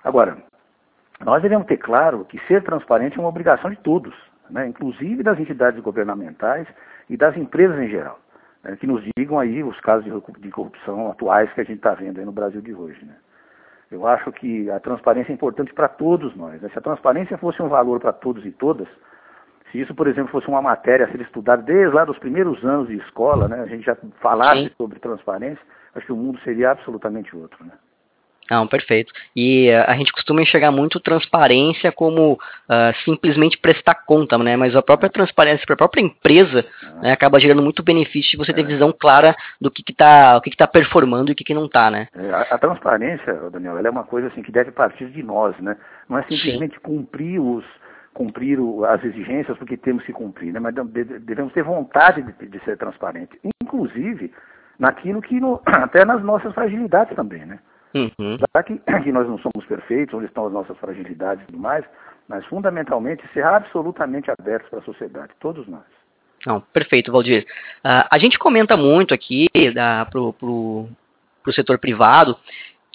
Agora, 0.04 0.38
nós 1.24 1.42
devemos 1.42 1.68
ter 1.68 1.78
claro 1.78 2.26
que 2.26 2.40
ser 2.48 2.64
transparente 2.64 3.18
é 3.18 3.20
uma 3.20 3.30
obrigação 3.30 3.70
de 3.70 3.78
todos, 3.78 4.14
né? 4.50 4.68
inclusive 4.68 5.24
das 5.24 5.40
entidades 5.40 5.82
governamentais 5.82 6.68
e 7.10 7.16
das 7.16 7.36
empresas 7.38 7.80
em 7.80 7.88
geral, 7.88 8.20
né? 8.64 8.76
que 8.76 8.88
nos 8.88 9.04
digam 9.18 9.40
aí 9.40 9.64
os 9.64 9.80
casos 9.80 10.06
de 10.40 10.50
corrupção 10.50 11.12
atuais 11.12 11.52
que 11.54 11.62
a 11.62 11.64
gente 11.64 11.78
está 11.78 11.94
vendo 11.94 12.24
no 12.26 12.32
Brasil 12.32 12.62
de 12.62 12.74
hoje. 12.74 13.04
Né? 13.06 13.16
Eu 13.94 14.08
acho 14.08 14.32
que 14.32 14.70
a 14.72 14.80
transparência 14.80 15.32
é 15.32 15.36
importante 15.36 15.74
para 15.74 15.88
todos 15.88 16.36
nós. 16.36 16.62
Né? 16.62 16.70
Se 16.70 16.80
a 16.80 16.82
transparência 16.82 17.38
fosse 17.38 17.62
um 17.62 17.70
valor 17.70 18.00
para 18.00 18.12
todos 18.12 18.46
e 18.46 18.52
todas, 18.52 18.88
se 19.72 19.80
isso, 19.80 19.94
por 19.94 20.08
exemplo, 20.08 20.32
fosse 20.32 20.48
uma 20.48 20.62
matéria 20.62 21.06
a 21.06 21.12
ser 21.12 21.22
estudada 21.22 21.62
desde 21.62 21.94
lá 21.94 22.06
dos 22.06 22.18
primeiros 22.20 22.64
anos 22.64 22.88
de 22.88 22.98
escola, 22.98 23.48
né? 23.48 23.62
a 23.62 23.68
gente 23.68 23.86
já 23.86 23.96
falasse 24.20 24.64
Sim. 24.64 24.72
sobre 24.78 25.00
transparência, 25.00 25.64
acho 25.96 26.06
que 26.06 26.14
o 26.14 26.18
mundo 26.18 26.40
seria 26.40 26.72
absolutamente 26.72 27.36
outro. 27.36 27.64
Né? 27.64 27.72
Não, 28.50 28.68
perfeito. 28.68 29.12
E 29.36 29.70
uh, 29.70 29.86
a 29.88 29.96
gente 29.96 30.12
costuma 30.12 30.42
enxergar 30.42 30.72
muito 30.72 31.00
transparência 31.00 31.92
como 31.92 32.34
uh, 32.34 32.94
simplesmente 33.06 33.58
prestar 33.58 33.96
conta, 34.06 34.38
né? 34.38 34.56
Mas 34.58 34.76
a 34.76 34.82
própria 34.82 35.10
transparência 35.10 35.66
para 35.66 35.76
a 35.76 35.78
própria 35.78 36.02
empresa 36.02 36.66
né, 37.02 37.12
acaba 37.12 37.40
gerando 37.40 37.62
muito 37.62 37.84
benefício 37.84 38.32
se 38.32 38.38
você 38.38 38.52
é. 38.52 38.54
ter 38.54 38.66
visão 38.66 38.92
clara 38.92 39.36
do 39.60 39.72
que 39.72 39.84
está 39.90 40.38
o 40.38 40.42
que, 40.42 40.50
que 40.50 40.58
tá 40.58 40.68
performando 40.68 41.32
e 41.32 41.34
o 41.34 41.36
que, 41.36 41.44
que 41.44 41.54
não 41.54 41.66
está, 41.66 41.90
né? 41.90 42.08
É, 42.16 42.30
a, 42.32 42.42
a, 42.42 42.58
transparência, 42.58 43.34
Daniel, 43.52 43.78
ela 43.78 43.88
é 43.88 43.92
uma 43.92 44.04
coisa 44.04 44.28
assim 44.28 44.42
que 44.42 44.52
deve 44.52 44.72
partir 44.72 45.06
de 45.10 45.24
nós, 45.24 45.58
né? 45.60 45.78
Não 46.10 46.18
é 46.18 46.24
simplesmente 46.24 46.76
Sim. 46.76 46.82
cumprir 46.82 47.40
os, 47.40 47.64
cumprir 48.14 48.60
as 48.90 49.04
exigências 49.04 49.58
porque 49.58 49.78
temos 49.78 50.04
que 50.04 50.14
cumprir, 50.14 50.54
né? 50.54 50.60
mas 50.60 50.74
devemos 51.22 51.52
ter 51.54 51.64
vontade 51.64 52.22
de, 52.22 52.48
de 52.48 52.60
ser 52.64 52.78
transparente, 52.78 53.40
inclusive 53.62 54.32
naquilo 54.78 55.22
que 55.22 55.40
no, 55.40 55.62
até 55.66 56.06
nas 56.06 56.24
nossas 56.24 56.54
fragilidades 56.54 57.16
também, 57.16 57.46
né? 57.46 57.60
Uhum. 57.94 58.38
Já 58.38 58.64
que, 58.64 58.78
que 59.04 59.12
nós 59.12 59.28
não 59.28 59.38
somos 59.40 59.66
perfeitos, 59.68 60.14
onde 60.14 60.26
estão 60.26 60.48
as 60.48 60.54
nossas 60.54 60.78
fragilidades 60.78 61.44
e 61.44 61.48
tudo 61.48 61.60
mais, 61.60 61.86
mas 62.28 62.46
fundamentalmente 62.46 63.28
ser 63.34 63.44
absolutamente 63.44 64.32
abertos 64.32 64.70
para 64.70 64.80
a 64.80 64.84
sociedade, 64.84 65.34
todos 65.40 65.68
nós. 65.68 65.84
Não, 66.46 66.60
perfeito, 66.60 67.12
Valdir. 67.12 67.46
Uh, 67.86 68.08
a 68.10 68.18
gente 68.18 68.38
comenta 68.38 68.76
muito 68.76 69.14
aqui 69.14 69.48
para 70.10 70.20
o 70.20 70.90
setor 71.52 71.78
privado 71.78 72.38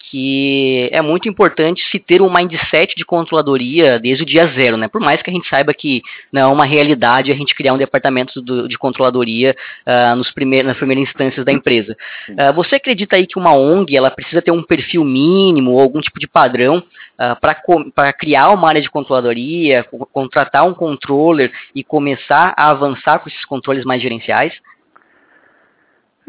que 0.09 0.89
é 0.91 1.01
muito 1.01 1.29
importante 1.29 1.81
se 1.91 1.99
ter 1.99 2.19
um 2.19 2.33
mindset 2.33 2.95
de 2.95 3.05
controladoria 3.05 3.99
desde 3.99 4.23
o 4.23 4.25
dia 4.25 4.47
zero, 4.47 4.75
né? 4.75 4.87
Por 4.87 4.99
mais 4.99 5.21
que 5.21 5.29
a 5.29 5.33
gente 5.33 5.47
saiba 5.47 5.71
que 5.71 6.01
não 6.31 6.41
é 6.41 6.45
uma 6.47 6.65
realidade 6.65 7.31
a 7.31 7.35
gente 7.35 7.53
criar 7.53 7.73
um 7.73 7.77
departamento 7.77 8.41
do, 8.41 8.67
de 8.67 8.77
controladoria 8.77 9.55
uh, 9.85 10.15
nos 10.15 10.33
nas 10.65 10.77
primeiras 10.77 11.07
instâncias 11.07 11.45
da 11.45 11.51
empresa. 11.51 11.95
Uh, 12.29 12.53
você 12.53 12.75
acredita 12.75 13.17
aí 13.17 13.27
que 13.27 13.37
uma 13.37 13.53
ONG 13.53 13.95
ela 13.95 14.09
precisa 14.09 14.41
ter 14.41 14.51
um 14.51 14.63
perfil 14.63 15.03
mínimo 15.03 15.73
ou 15.73 15.79
algum 15.79 16.01
tipo 16.01 16.19
de 16.19 16.27
padrão 16.27 16.77
uh, 16.79 17.91
para 17.93 18.13
criar 18.13 18.49
uma 18.49 18.67
área 18.67 18.81
de 18.81 18.89
controladoria, 18.89 19.85
contratar 20.11 20.65
um 20.65 20.73
controller 20.73 21.51
e 21.75 21.83
começar 21.83 22.53
a 22.57 22.71
avançar 22.71 23.19
com 23.19 23.29
esses 23.29 23.45
controles 23.45 23.85
mais 23.85 24.01
gerenciais? 24.01 24.53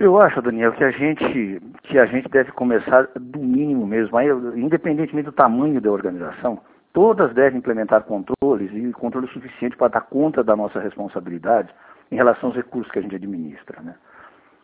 Eu 0.00 0.18
acho, 0.18 0.40
Daniel, 0.40 0.72
que 0.72 0.82
a 0.82 0.90
gente 0.90 1.60
que 1.82 1.98
a 1.98 2.06
gente 2.06 2.26
deve 2.30 2.50
começar 2.52 3.06
do 3.14 3.38
mínimo 3.38 3.86
mesmo, 3.86 4.16
aí, 4.16 4.28
independentemente 4.56 5.26
do 5.26 5.32
tamanho 5.32 5.78
da 5.78 5.90
organização, 5.90 6.58
todas 6.90 7.34
devem 7.34 7.58
implementar 7.58 8.04
controles 8.04 8.70
e 8.72 8.90
controle 8.92 9.28
suficiente 9.28 9.76
para 9.76 9.88
dar 9.88 10.00
conta 10.00 10.42
da 10.42 10.56
nossa 10.56 10.80
responsabilidade 10.80 11.68
em 12.10 12.16
relação 12.16 12.48
aos 12.48 12.56
recursos 12.56 12.90
que 12.90 12.98
a 12.98 13.02
gente 13.02 13.14
administra. 13.14 13.82
Né? 13.82 13.94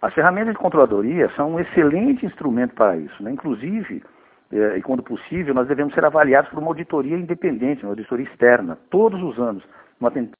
As 0.00 0.14
ferramentas 0.14 0.55
de 0.55 0.59
controladoria 0.59 1.31
são 1.37 1.52
um 1.52 1.61
excelente 1.61 2.25
instrumento 2.25 2.75
para 2.75 2.97
isso. 2.97 3.23
Né? 3.23 3.31
Inclusive, 3.31 4.02
é, 4.50 4.78
e 4.78 4.81
quando 4.81 5.02
possível, 5.02 5.52
nós 5.52 5.69
devemos 5.69 5.93
ser 5.93 6.07
avaliados 6.07 6.50
por 6.50 6.61
uma 6.61 6.69
auditoria 6.69 7.14
independente, 7.14 7.83
uma 7.83 7.93
auditoria 7.93 8.25
externa, 8.25 8.78
todos 8.88 9.23
os 9.23 9.38
anos, 9.38 9.62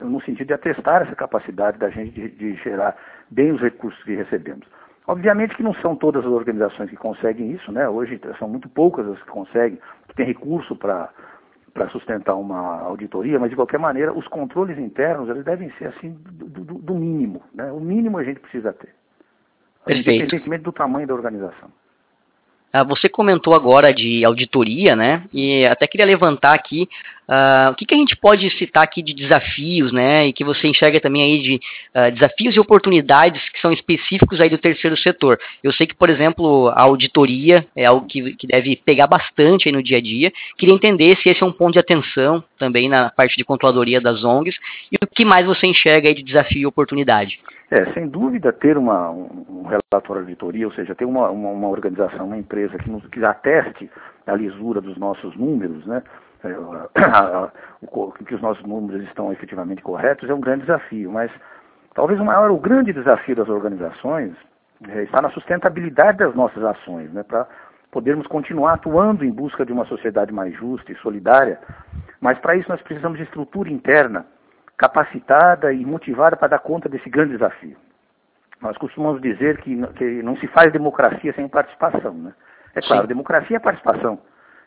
no 0.01 0.23
sentido 0.23 0.47
de 0.47 0.55
atestar 0.55 1.03
essa 1.03 1.15
capacidade 1.15 1.77
da 1.77 1.91
gente 1.91 2.19
de, 2.19 2.31
de 2.31 2.55
gerar 2.63 2.97
bem 3.31 3.53
os 3.53 3.61
recursos 3.61 4.03
que 4.03 4.15
recebemos. 4.15 4.67
Obviamente 5.07 5.55
que 5.55 5.63
não 5.63 5.75
são 5.75 5.95
todas 5.95 6.25
as 6.25 6.31
organizações 6.31 6.91
que 6.91 6.97
conseguem 6.97 7.53
isso, 7.53 7.71
né? 7.71 7.89
Hoje 7.89 8.21
são 8.39 8.49
muito 8.49 8.69
poucas 8.69 9.07
as 9.07 9.23
que 9.23 9.31
conseguem, 9.31 9.79
que 10.09 10.15
têm 10.15 10.27
recurso 10.27 10.75
para 10.77 11.11
para 11.73 11.91
sustentar 11.91 12.35
uma 12.37 12.81
auditoria, 12.81 13.39
mas 13.39 13.51
de 13.51 13.57
qualquer 13.57 13.79
maneira 13.79 14.11
os 14.11 14.27
controles 14.29 14.79
internos 14.79 15.29
eles 15.29 15.45
devem 15.45 15.71
ser 15.73 15.89
assim 15.89 16.11
do, 16.13 16.65
do, 16.65 16.75
do 16.79 16.95
mínimo, 16.95 17.43
né? 17.53 17.71
O 17.71 17.79
mínimo 17.79 18.17
a 18.17 18.25
gente 18.25 18.41
precisa 18.41 18.73
ter, 18.73 18.95
Perfeito. 19.85 20.11
independentemente 20.11 20.63
do 20.63 20.73
tamanho 20.73 21.07
da 21.07 21.13
organização. 21.13 21.69
Ah, 22.77 22.83
você 22.83 23.09
comentou 23.09 23.55
agora 23.55 23.91
de 23.91 24.23
auditoria, 24.23 24.95
né? 24.95 25.23
E 25.33 25.65
até 25.65 25.87
queria 25.87 26.05
levantar 26.05 26.53
aqui 26.53 26.87
Uh, 27.29 27.73
o 27.73 27.75
que, 27.75 27.85
que, 27.85 27.93
a 27.93 27.99
gente 27.99 28.17
pode 28.17 28.49
citar 28.57 28.85
aqui 28.85 29.03
de 29.03 29.13
desafios, 29.13 29.93
né? 29.93 30.29
E 30.29 30.33
que 30.33 30.45
você 30.45 30.69
enxerga 30.69 31.01
também 31.01 31.25
aí 31.25 31.43
de 31.43 31.55
uh, 31.57 32.13
desafios 32.13 32.55
e 32.55 32.61
oportunidades 32.61 33.43
que 33.49 33.61
são 33.61 33.73
específicos 33.73 34.41
aí 34.41 34.49
do 34.49 34.59
terceiro 34.59 34.97
setor. 34.97 35.37
Eu 35.61 35.73
sei 35.73 35.89
que, 35.89 35.95
por 35.97 36.09
exemplo, 36.09 36.69
a 36.69 36.83
auditoria 36.83 37.67
é 37.75 37.85
algo 37.85 38.07
que, 38.07 38.37
que 38.37 38.47
deve 38.47 38.77
pegar 38.77 39.09
bastante 39.09 39.69
aí 39.69 39.73
no 39.73 39.83
dia 39.83 39.97
a 39.99 40.01
dia. 40.01 40.33
Queria 40.57 40.73
entender 40.73 41.17
se 41.17 41.29
esse 41.29 41.43
é 41.43 41.45
um 41.45 41.51
ponto 41.51 41.73
de 41.73 41.81
atenção 41.81 42.45
também 42.61 42.89
na 42.89 43.11
parte 43.11 43.37
de 43.37 43.45
controladoria 43.45 44.01
das 44.01 44.23
ONGs 44.23 44.55
e 44.93 44.95
o 44.95 45.07
que 45.09 45.25
mais 45.25 45.45
você 45.45 45.67
enxerga 45.67 46.09
aí 46.09 46.15
de 46.15 46.23
desafio 46.23 46.61
e 46.61 46.67
oportunidade. 46.67 47.41
É, 47.71 47.93
sem 47.93 48.07
dúvida, 48.09 48.53
ter 48.53 48.79
uma, 48.79 49.11
um, 49.11 49.65
relatório 49.65 50.23
de 50.23 50.31
auditoria, 50.31 50.67
ou 50.67 50.73
seja, 50.73 50.95
ter 50.95 51.05
uma, 51.05 51.29
uma, 51.31 51.51
uma 51.51 51.69
organização, 51.69 52.27
uma 52.27 52.37
empresa 52.37 52.79
que, 52.79 52.89
nos, 52.89 53.05
que 53.09 53.25
ateste 53.25 53.91
a 54.25 54.35
lisura 54.35 54.81
dos 54.81 54.97
nossos 54.97 55.37
números, 55.37 55.85
né? 55.85 56.03
É, 56.45 56.55
que 58.25 58.35
os 58.35 58.41
nossos 58.41 58.65
números 58.65 59.03
estão 59.05 59.33
efetivamente 59.33 59.83
corretos 59.83 60.29
é 60.31 60.35
um 60.35 60.41
grande 60.41 60.61
desafio, 60.61 61.11
mas 61.11 61.31
talvez 61.95 62.21
o 62.21 62.25
maior, 62.25 62.51
o 62.51 62.59
grande 62.59 62.93
desafio 62.93 63.35
das 63.35 63.49
organizações 63.49 64.33
é, 64.89 65.03
está 65.03 65.21
na 65.21 65.31
sustentabilidade 65.31 66.19
das 66.19 66.35
nossas 66.35 66.63
ações, 66.63 67.11
né, 67.13 67.25
para 67.25 67.49
podermos 67.91 68.27
continuar 68.29 68.75
atuando 68.75 69.25
em 69.25 69.31
busca 69.31 69.65
de 69.65 69.73
uma 69.73 69.87
sociedade 69.87 70.33
mais 70.33 70.55
justa 70.55 70.93
e 70.93 70.97
solidária, 70.97 71.59
mas 72.21 72.39
para 72.39 72.55
isso 72.55 72.69
nós 72.69 72.83
precisamos 72.83 73.19
de 73.19 73.25
estrutura 73.25 73.71
interna 73.71 74.27
capacitada 74.77 75.73
e 75.73 75.85
motivada 75.85 76.37
para 76.37 76.49
dar 76.49 76.59
conta 76.59 76.89
desse 76.89 77.09
grande 77.09 77.33
desafio. 77.33 77.77
Nós 78.61 78.77
costumamos 78.79 79.21
dizer 79.21 79.59
que, 79.59 79.77
que 79.95 80.23
não 80.23 80.37
se 80.37 80.47
faz 80.49 80.73
democracia 80.73 81.33
sem 81.35 81.49
participação. 81.49 82.15
Né? 82.15 82.35
É 82.75 82.81
claro, 82.81 83.03
Sim. 83.03 83.09
democracia 83.09 83.57
é 83.57 83.61
participação. 83.61 84.19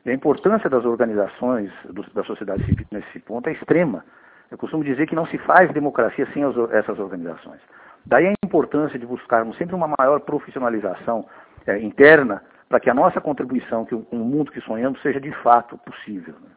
E 0.06 0.10
a 0.10 0.14
importância 0.14 0.70
das 0.70 0.86
organizações 0.86 1.72
do, 1.86 2.04
da 2.14 2.24
sociedade 2.24 2.64
civil 2.66 2.86
nesse 2.92 3.20
ponto 3.20 3.50
é 3.50 3.54
extrema. 3.54 4.04
Eu 4.50 4.58
costumo 4.58 4.84
dizer 4.84 5.08
que 5.08 5.16
não 5.16 5.26
se 5.28 5.38
faz 5.40 5.72
democracia 5.72 6.28
sem 6.34 6.44
as, 6.44 6.56
essas 6.72 6.98
organizações. 7.00 7.60
Daí 8.06 8.28
a 8.28 8.34
importância 8.44 8.98
de 8.98 9.06
buscarmos 9.06 9.58
sempre 9.58 9.76
uma 9.76 9.94
maior 10.00 10.20
profissionalização 10.22 11.26
é, 11.68 11.78
interna 11.80 12.42
para 12.68 12.80
que 12.80 12.90
a 12.90 12.94
nossa 12.94 13.20
contribuição 13.20 13.86
com 13.86 14.06
o 14.12 14.18
mundo 14.18 14.52
que 14.52 14.62
sonhamos 14.62 15.02
seja 15.02 15.20
de 15.20 15.32
fato 15.44 15.78
possível. 15.80 16.36
Né? 16.42 16.50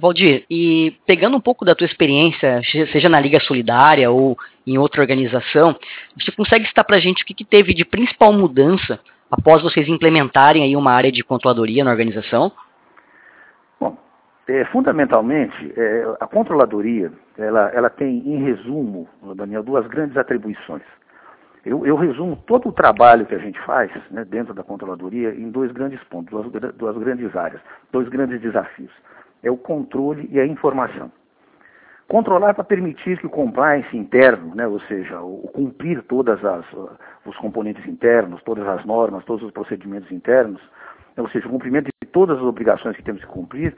Valdir, 0.00 0.44
e 0.50 0.96
pegando 1.06 1.36
um 1.36 1.40
pouco 1.40 1.64
da 1.64 1.74
tua 1.74 1.84
experiência, 1.84 2.62
seja 2.90 3.08
na 3.08 3.20
Liga 3.20 3.38
Solidária 3.40 4.10
ou 4.10 4.38
em 4.66 4.78
outra 4.78 5.02
organização, 5.02 5.76
você 6.18 6.32
consegue 6.32 6.66
citar 6.66 6.84
para 6.84 6.96
a 6.96 7.00
gente 7.00 7.22
o 7.22 7.26
que, 7.26 7.34
que 7.34 7.44
teve 7.44 7.74
de 7.74 7.84
principal 7.84 8.32
mudança 8.32 8.98
após 9.30 9.62
vocês 9.62 9.88
implementarem 9.88 10.62
aí 10.62 10.76
uma 10.76 10.92
área 10.92 11.12
de 11.12 11.22
controladoria 11.22 11.84
na 11.84 11.90
organização? 11.90 12.52
Bom, 13.80 13.96
é, 14.48 14.64
fundamentalmente, 14.66 15.72
é, 15.76 16.16
a 16.20 16.26
controladoria, 16.26 17.12
ela, 17.36 17.70
ela 17.74 17.90
tem, 17.90 18.18
em 18.18 18.44
resumo, 18.44 19.08
Daniel, 19.34 19.62
duas 19.62 19.86
grandes 19.86 20.16
atribuições. 20.16 20.82
Eu, 21.64 21.86
eu 21.86 21.96
resumo 21.96 22.36
todo 22.46 22.68
o 22.68 22.72
trabalho 22.72 23.24
que 23.24 23.34
a 23.34 23.38
gente 23.38 23.58
faz 23.60 23.90
né, 24.10 24.24
dentro 24.24 24.52
da 24.52 24.64
controladoria 24.64 25.34
em 25.34 25.50
dois 25.50 25.70
grandes 25.70 26.02
pontos, 26.04 26.30
duas, 26.30 26.74
duas 26.74 26.96
grandes 26.98 27.34
áreas, 27.36 27.60
dois 27.92 28.08
grandes 28.08 28.40
desafios. 28.40 28.90
É 29.42 29.50
o 29.50 29.56
controle 29.56 30.28
e 30.30 30.38
a 30.38 30.46
informação. 30.46 31.10
Controlar 32.08 32.54
para 32.54 32.64
permitir 32.64 33.18
que 33.18 33.26
o 33.26 33.30
compliance 33.30 33.96
interno, 33.96 34.54
né, 34.54 34.66
ou 34.66 34.78
seja, 34.80 35.20
o, 35.20 35.48
cumprir 35.52 36.02
todas 36.02 36.44
as 36.44 36.64
os 37.24 37.36
componentes 37.36 37.86
internos, 37.86 38.42
todas 38.42 38.66
as 38.66 38.84
normas, 38.84 39.24
todos 39.24 39.44
os 39.44 39.52
procedimentos 39.52 40.10
internos, 40.10 40.60
né, 41.16 41.22
ou 41.22 41.28
seja, 41.30 41.46
o 41.46 41.50
cumprimento 41.50 41.86
de 42.02 42.08
todas 42.10 42.36
as 42.36 42.42
obrigações 42.42 42.96
que 42.96 43.02
temos 43.02 43.22
que 43.22 43.28
cumprir, 43.28 43.74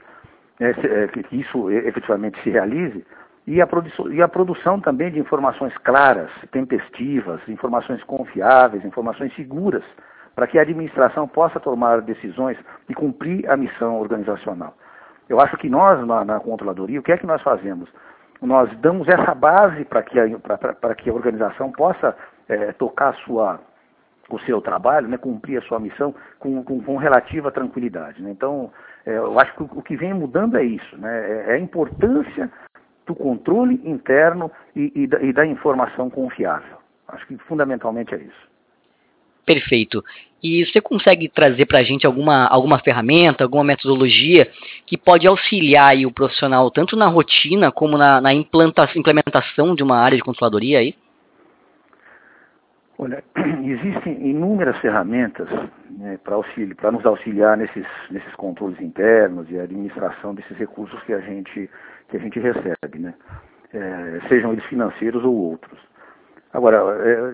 né, 0.59 0.71
é, 0.71 1.07
que 1.07 1.35
isso 1.35 1.71
efetivamente 1.71 2.41
se 2.41 2.49
realize, 2.49 3.05
e 3.47 3.61
a, 3.61 3.67
e 4.11 4.21
a 4.21 4.27
produção 4.27 4.81
também 4.81 5.11
de 5.11 5.19
informações 5.19 5.77
claras, 5.77 6.31
tempestivas, 6.51 7.39
informações 7.47 8.03
confiáveis, 8.03 8.83
informações 8.83 9.33
seguras, 9.35 9.83
para 10.35 10.47
que 10.47 10.57
a 10.57 10.63
administração 10.63 11.27
possa 11.27 11.59
tomar 11.59 12.01
decisões 12.01 12.57
e 12.89 12.93
cumprir 12.93 13.49
a 13.49 13.55
missão 13.55 13.99
organizacional. 13.99 14.75
Eu 15.27 15.39
acho 15.39 15.57
que 15.57 15.69
nós, 15.69 16.05
na, 16.05 16.23
na 16.23 16.39
controladoria, 16.39 16.99
o 16.99 17.03
que 17.03 17.11
é 17.11 17.17
que 17.17 17.25
nós 17.25 17.41
fazemos? 17.41 17.89
nós 18.41 18.69
damos 18.79 19.07
essa 19.07 19.33
base 19.33 19.85
para 19.85 20.03
que, 20.03 20.17
que 20.97 21.09
a 21.09 21.13
organização 21.13 21.71
possa 21.71 22.15
é, 22.47 22.71
tocar 22.73 23.15
sua, 23.25 23.59
o 24.29 24.39
seu 24.39 24.61
trabalho, 24.61 25.07
né, 25.07 25.17
cumprir 25.17 25.57
a 25.57 25.61
sua 25.63 25.79
missão 25.79 26.13
com, 26.39 26.63
com, 26.63 26.81
com 26.81 26.97
relativa 26.97 27.51
tranquilidade. 27.51 28.21
Né? 28.21 28.31
Então, 28.31 28.71
é, 29.05 29.17
eu 29.17 29.39
acho 29.39 29.53
que 29.55 29.63
o, 29.63 29.81
que 29.81 29.95
vem 29.95 30.13
mudando 30.13 30.57
é 30.57 30.63
isso, 30.63 30.97
né? 30.97 31.45
é, 31.47 31.51
é 31.51 31.53
a 31.53 31.59
importância 31.59 32.51
do 33.05 33.15
controle 33.15 33.81
interno 33.83 34.51
e, 34.75 34.91
e, 34.95 35.07
da, 35.07 35.21
e 35.21 35.31
da 35.31 35.45
informação 35.45 36.09
confiável. 36.09 36.77
Acho 37.07 37.25
que 37.27 37.37
fundamentalmente 37.39 38.13
é 38.15 38.17
isso. 38.17 38.55
Perfeito. 39.45 40.03
E 40.47 40.63
você 40.63 40.79
consegue 40.79 41.27
trazer 41.27 41.65
para 41.65 41.79
a 41.79 41.83
gente 41.83 42.05
alguma, 42.05 42.45
alguma 42.45 42.77
ferramenta, 42.77 43.43
alguma 43.43 43.63
metodologia 43.63 44.47
que 44.85 44.95
pode 44.95 45.25
auxiliar 45.25 45.97
o 46.05 46.11
profissional 46.11 46.69
tanto 46.69 46.95
na 46.95 47.07
rotina 47.07 47.71
como 47.71 47.97
na, 47.97 48.21
na 48.21 48.31
implementação 48.31 49.73
de 49.73 49.81
uma 49.81 49.97
área 49.97 50.15
de 50.15 50.23
controladoria 50.23 50.77
aí? 50.77 50.93
Olha, 52.99 53.23
existem 53.65 54.29
inúmeras 54.29 54.77
ferramentas 54.77 55.49
né, 55.97 56.19
para 56.23 56.91
nos 56.91 57.03
auxiliar 57.07 57.57
nesses, 57.57 57.87
nesses 58.11 58.35
controles 58.35 58.79
internos 58.79 59.49
e 59.49 59.59
administração 59.59 60.35
desses 60.35 60.55
recursos 60.59 61.01
que 61.05 61.13
a 61.13 61.21
gente, 61.21 61.67
que 62.09 62.17
a 62.17 62.19
gente 62.19 62.39
recebe, 62.39 62.99
né? 62.99 63.15
É, 63.73 64.21
sejam 64.29 64.53
eles 64.53 64.63
financeiros 64.65 65.23
ou 65.23 65.33
outros. 65.33 65.79
Agora, 66.53 66.77
é, 67.03 67.33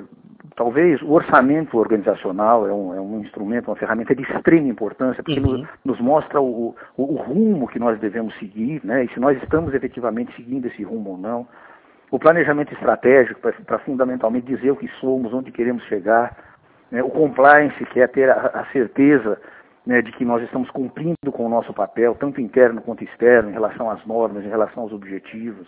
talvez 0.56 1.02
o 1.02 1.12
orçamento 1.12 1.78
organizacional 1.78 2.68
é 2.68 2.74
um, 2.74 2.96
é 2.96 3.02
um, 3.02 3.20
instrumento, 3.20 3.70
uma 3.70 3.76
ferramenta 3.76 4.16
de 4.16 4.24
extrema 4.24 4.68
importância, 4.68 5.24
porque 5.24 5.40
uhum. 5.40 5.60
nos, 5.60 5.68
nos, 5.86 6.00
mostra 6.00 6.42
o, 6.42 6.76
o, 6.98 7.04
o, 7.04 7.16
rumo 7.16 7.68
que 7.68 7.80
nós 7.80 8.00
devemos 8.00 8.38
seguir, 8.40 8.82
né, 8.84 9.06
e 9.06 9.10
se 9.14 9.20
nós 9.20 9.42
estamos 9.42 9.74
efetivamente 9.74 10.36
seguindo 10.36 10.68
esse 10.68 10.84
rumo 10.84 11.12
ou 11.12 11.18
não. 11.18 11.48
O 12.10 12.20
planejamento 12.20 12.74
estratégico, 12.74 13.40
para 13.66 13.80
fundamentalmente 13.80 14.46
dizer 14.46 14.72
o 14.72 14.76
que 14.76 14.88
somos, 15.00 15.34
onde 15.34 15.52
queremos 15.52 15.84
chegar. 15.86 16.36
Né, 16.92 17.02
o 17.02 17.10
compliance, 17.10 17.86
que 17.86 18.02
é 18.02 18.08
ter 18.08 18.30
a, 18.30 18.48
a 18.54 18.66
certeza 18.74 19.40
né, 19.86 20.02
de 20.02 20.12
que 20.12 20.26
nós 20.26 20.44
estamos 20.44 20.70
cumprindo 20.72 21.32
com 21.32 21.46
o 21.46 21.50
nosso 21.50 21.74
papel, 21.74 22.16
tanto 22.16 22.42
interno 22.42 22.82
quanto 22.82 23.04
externo, 23.04 23.50
em 23.50 23.54
relação 23.54 23.90
às 23.90 24.06
normas, 24.06 24.44
em 24.44 24.50
relação 24.50 24.84
aos 24.84 24.92
objetivos. 24.92 25.68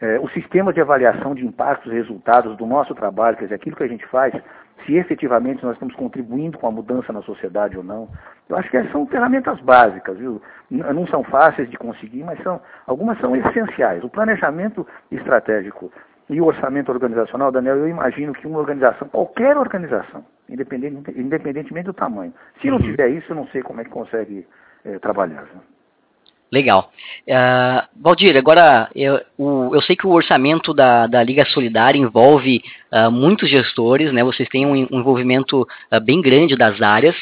É, 0.00 0.18
o 0.20 0.28
sistema 0.28 0.72
de 0.72 0.80
avaliação 0.80 1.34
de 1.34 1.44
impactos 1.44 1.90
e 1.90 1.94
resultados 1.94 2.56
do 2.56 2.66
nosso 2.66 2.94
trabalho, 2.94 3.36
quer 3.36 3.44
dizer, 3.44 3.54
aquilo 3.54 3.76
que 3.76 3.82
a 3.82 3.88
gente 3.88 4.06
faz, 4.08 4.34
se 4.84 4.94
efetivamente 4.94 5.64
nós 5.64 5.72
estamos 5.72 5.94
contribuindo 5.94 6.58
com 6.58 6.66
a 6.66 6.70
mudança 6.70 7.12
na 7.12 7.22
sociedade 7.22 7.78
ou 7.78 7.82
não. 7.82 8.08
Eu 8.48 8.56
acho 8.56 8.70
que 8.70 8.76
essas 8.76 8.92
são 8.92 9.06
ferramentas 9.06 9.58
básicas, 9.60 10.18
viu? 10.18 10.40
Não 10.70 11.06
são 11.06 11.24
fáceis 11.24 11.70
de 11.70 11.78
conseguir, 11.78 12.24
mas 12.24 12.40
são, 12.42 12.60
algumas 12.86 13.18
são 13.20 13.34
essenciais. 13.34 14.04
O 14.04 14.10
planejamento 14.10 14.86
estratégico 15.10 15.90
e 16.28 16.40
o 16.40 16.44
orçamento 16.44 16.90
organizacional, 16.90 17.50
Daniel, 17.50 17.76
eu 17.76 17.88
imagino 17.88 18.32
que 18.34 18.46
uma 18.46 18.58
organização, 18.58 19.08
qualquer 19.08 19.56
organização, 19.56 20.24
independente, 20.48 21.10
independentemente 21.18 21.86
do 21.86 21.94
tamanho, 21.94 22.34
se 22.60 22.68
não 22.68 22.76
uhum. 22.76 22.82
tiver 22.82 23.08
isso, 23.08 23.32
eu 23.32 23.36
não 23.36 23.46
sei 23.48 23.62
como 23.62 23.80
é 23.80 23.84
que 23.84 23.90
consegue 23.90 24.46
é, 24.84 24.98
trabalhar. 24.98 25.44
Viu? 25.44 25.75
Legal. 26.50 26.92
Uh, 27.28 27.82
Valdir, 28.00 28.36
agora 28.36 28.88
eu, 28.94 29.20
o, 29.36 29.74
eu, 29.74 29.82
sei 29.82 29.96
que 29.96 30.06
o 30.06 30.12
orçamento 30.12 30.72
da, 30.72 31.08
da 31.08 31.20
Liga 31.22 31.44
Solidária 31.46 31.98
envolve 31.98 32.62
uh, 32.92 33.10
muitos 33.10 33.50
gestores, 33.50 34.12
né? 34.12 34.22
Vocês 34.22 34.48
têm 34.48 34.64
um, 34.64 34.86
um 34.92 35.00
envolvimento 35.00 35.62
uh, 35.62 36.00
bem 36.00 36.22
grande 36.22 36.54
das 36.54 36.80
áreas. 36.80 37.16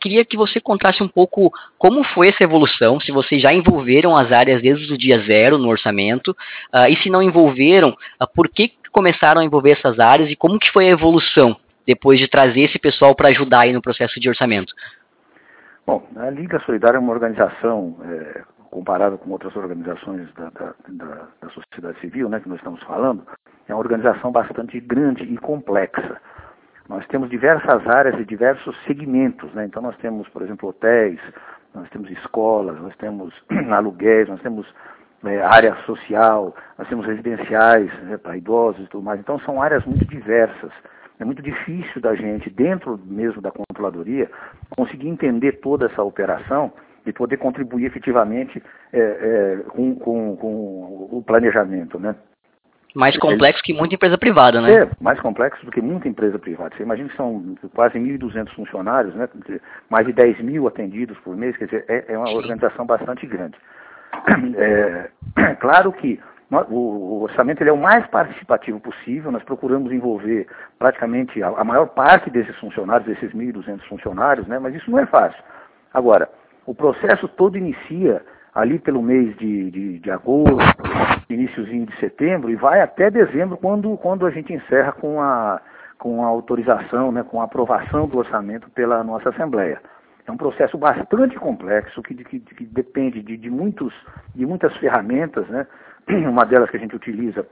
queria 0.00 0.24
que 0.24 0.36
você 0.36 0.60
contasse 0.60 1.02
um 1.02 1.08
pouco 1.08 1.52
como 1.78 2.02
foi 2.04 2.28
essa 2.28 2.42
evolução, 2.42 2.98
se 2.98 3.12
vocês 3.12 3.42
já 3.42 3.52
envolveram 3.52 4.16
as 4.16 4.32
áreas 4.32 4.62
desde 4.62 4.92
o 4.92 4.98
dia 4.98 5.20
zero 5.20 5.58
no 5.58 5.68
orçamento, 5.68 6.34
e 6.88 6.96
se 6.96 7.10
não 7.10 7.22
envolveram, 7.22 7.94
por 8.34 8.48
que 8.48 8.72
começaram 8.90 9.40
a 9.40 9.44
envolver 9.44 9.72
essas 9.72 9.98
áreas 9.98 10.30
e 10.30 10.36
como 10.36 10.58
que 10.58 10.70
foi 10.70 10.86
a 10.86 10.92
evolução 10.92 11.56
depois 11.86 12.18
de 12.18 12.28
trazer 12.28 12.62
esse 12.62 12.78
pessoal 12.78 13.14
para 13.14 13.28
ajudar 13.28 13.60
aí 13.60 13.72
no 13.72 13.82
processo 13.82 14.18
de 14.18 14.28
orçamento? 14.28 14.72
Bom, 15.86 16.02
a 16.16 16.30
Liga 16.30 16.58
Solidária 16.60 16.96
é 16.96 17.00
uma 17.00 17.12
organização 17.12 17.96
é, 18.04 18.42
comparado 18.74 19.16
com 19.18 19.30
outras 19.30 19.54
organizações 19.54 20.28
da, 20.34 20.50
da, 20.50 20.74
da, 20.88 21.28
da, 21.40 21.48
sociedade 21.50 22.00
civil, 22.00 22.28
né, 22.28 22.40
que 22.40 22.48
nós 22.48 22.58
estamos 22.58 22.82
falando, 22.82 23.24
é 23.68 23.72
uma 23.72 23.78
organização 23.78 24.32
bastante 24.32 24.80
grande 24.80 25.22
e 25.22 25.38
complexa. 25.38 26.20
Nós 26.88 27.06
temos 27.06 27.30
diversas 27.30 27.86
áreas 27.86 28.18
e 28.18 28.24
diversos 28.24 28.76
segmentos, 28.84 29.54
né? 29.54 29.64
então 29.64 29.80
nós 29.80 29.96
temos, 29.98 30.28
por 30.28 30.42
exemplo, 30.42 30.70
hotéis, 30.70 31.20
nós 31.72 31.88
temos 31.90 32.10
escolas, 32.10 32.78
nós 32.80 32.94
temos 32.96 33.32
aluguéis, 33.70 34.28
nós 34.28 34.42
temos 34.42 34.66
é, 35.24 35.40
área 35.40 35.76
social, 35.86 36.52
nós 36.76 36.88
temos 36.88 37.06
residenciais 37.06 37.92
né, 38.02 38.16
para 38.16 38.36
idosos 38.36 38.84
e 38.84 38.88
tudo 38.88 39.04
mais. 39.04 39.20
Então 39.20 39.38
são 39.40 39.62
áreas 39.62 39.84
muito 39.84 40.04
diversas. 40.04 40.72
É 41.20 41.24
muito 41.24 41.40
difícil 41.40 42.02
da 42.02 42.16
gente, 42.16 42.50
dentro 42.50 43.00
mesmo 43.04 43.40
da 43.40 43.52
controladoria, 43.52 44.28
conseguir 44.76 45.08
entender 45.08 45.60
toda 45.60 45.86
essa 45.86 46.02
operação 46.02 46.72
e 47.06 47.12
poder 47.12 47.36
contribuir 47.36 47.86
efetivamente 47.86 48.62
é, 48.92 48.98
é, 48.98 49.56
com, 49.68 49.94
com, 49.96 50.36
com, 50.36 51.08
o 51.12 51.22
planejamento, 51.26 51.98
né? 51.98 52.14
Mais 52.94 53.16
complexo 53.16 53.62
que 53.64 53.72
muita 53.72 53.96
empresa 53.96 54.16
privada, 54.16 54.60
né? 54.60 54.72
É, 54.72 54.88
mais 55.00 55.18
complexo 55.20 55.64
do 55.66 55.72
que 55.72 55.82
muita 55.82 56.08
empresa 56.08 56.38
privada. 56.38 56.76
Você 56.76 56.84
imagina 56.84 57.08
que 57.08 57.16
são 57.16 57.56
quase 57.74 57.98
1.200 57.98 58.54
funcionários, 58.54 59.14
né? 59.16 59.28
mais 59.90 60.06
de 60.06 60.12
10 60.12 60.40
mil 60.40 60.68
atendidos 60.68 61.18
por 61.18 61.36
mês, 61.36 61.56
quer 61.56 61.64
dizer, 61.64 61.84
é, 61.88 62.04
é 62.08 62.16
uma 62.16 62.28
Sim. 62.28 62.36
organização 62.36 62.86
bastante 62.86 63.26
grande. 63.26 63.56
É, 64.56 65.10
claro 65.58 65.92
que 65.92 66.20
o 66.70 67.22
orçamento 67.22 67.62
ele 67.62 67.70
é 67.70 67.72
o 67.72 67.76
mais 67.76 68.06
participativo 68.06 68.78
possível, 68.78 69.32
nós 69.32 69.42
procuramos 69.42 69.90
envolver 69.90 70.46
praticamente 70.78 71.42
a, 71.42 71.48
a 71.48 71.64
maior 71.64 71.86
parte 71.86 72.30
desses 72.30 72.54
funcionários, 72.58 73.08
desses 73.08 73.34
1.200 73.34 73.80
funcionários, 73.88 74.46
né? 74.46 74.60
mas 74.60 74.72
isso 74.72 74.88
não 74.88 75.00
é 75.00 75.06
fácil. 75.06 75.42
Agora, 75.92 76.28
o 76.66 76.74
processo 76.74 77.28
todo 77.28 77.58
inicia 77.58 78.22
ali 78.54 78.78
pelo 78.78 79.02
mês 79.02 79.36
de, 79.36 79.70
de, 79.70 79.98
de 79.98 80.10
agosto, 80.10 80.56
iníciozinho 81.28 81.86
de 81.86 81.96
setembro, 81.98 82.50
e 82.50 82.54
vai 82.54 82.80
até 82.80 83.10
dezembro, 83.10 83.56
quando, 83.56 83.96
quando 83.96 84.26
a 84.26 84.30
gente 84.30 84.52
encerra 84.52 84.92
com 84.92 85.20
a, 85.20 85.60
com 85.98 86.24
a 86.24 86.26
autorização, 86.26 87.10
né, 87.10 87.24
com 87.24 87.40
a 87.40 87.44
aprovação 87.44 88.06
do 88.06 88.18
orçamento 88.18 88.70
pela 88.70 89.02
nossa 89.02 89.30
Assembleia. 89.30 89.80
É 90.26 90.32
um 90.32 90.36
processo 90.36 90.78
bastante 90.78 91.36
complexo, 91.36 92.02
que, 92.02 92.14
que, 92.14 92.40
que 92.40 92.64
depende 92.64 93.22
de, 93.22 93.36
de, 93.36 93.50
muitos, 93.50 93.92
de 94.34 94.46
muitas 94.46 94.74
ferramentas. 94.78 95.46
Né? 95.48 95.66
Uma 96.08 96.46
delas 96.46 96.70
que 96.70 96.76
a 96.76 96.80
gente 96.80 96.96
utiliza 96.96 97.46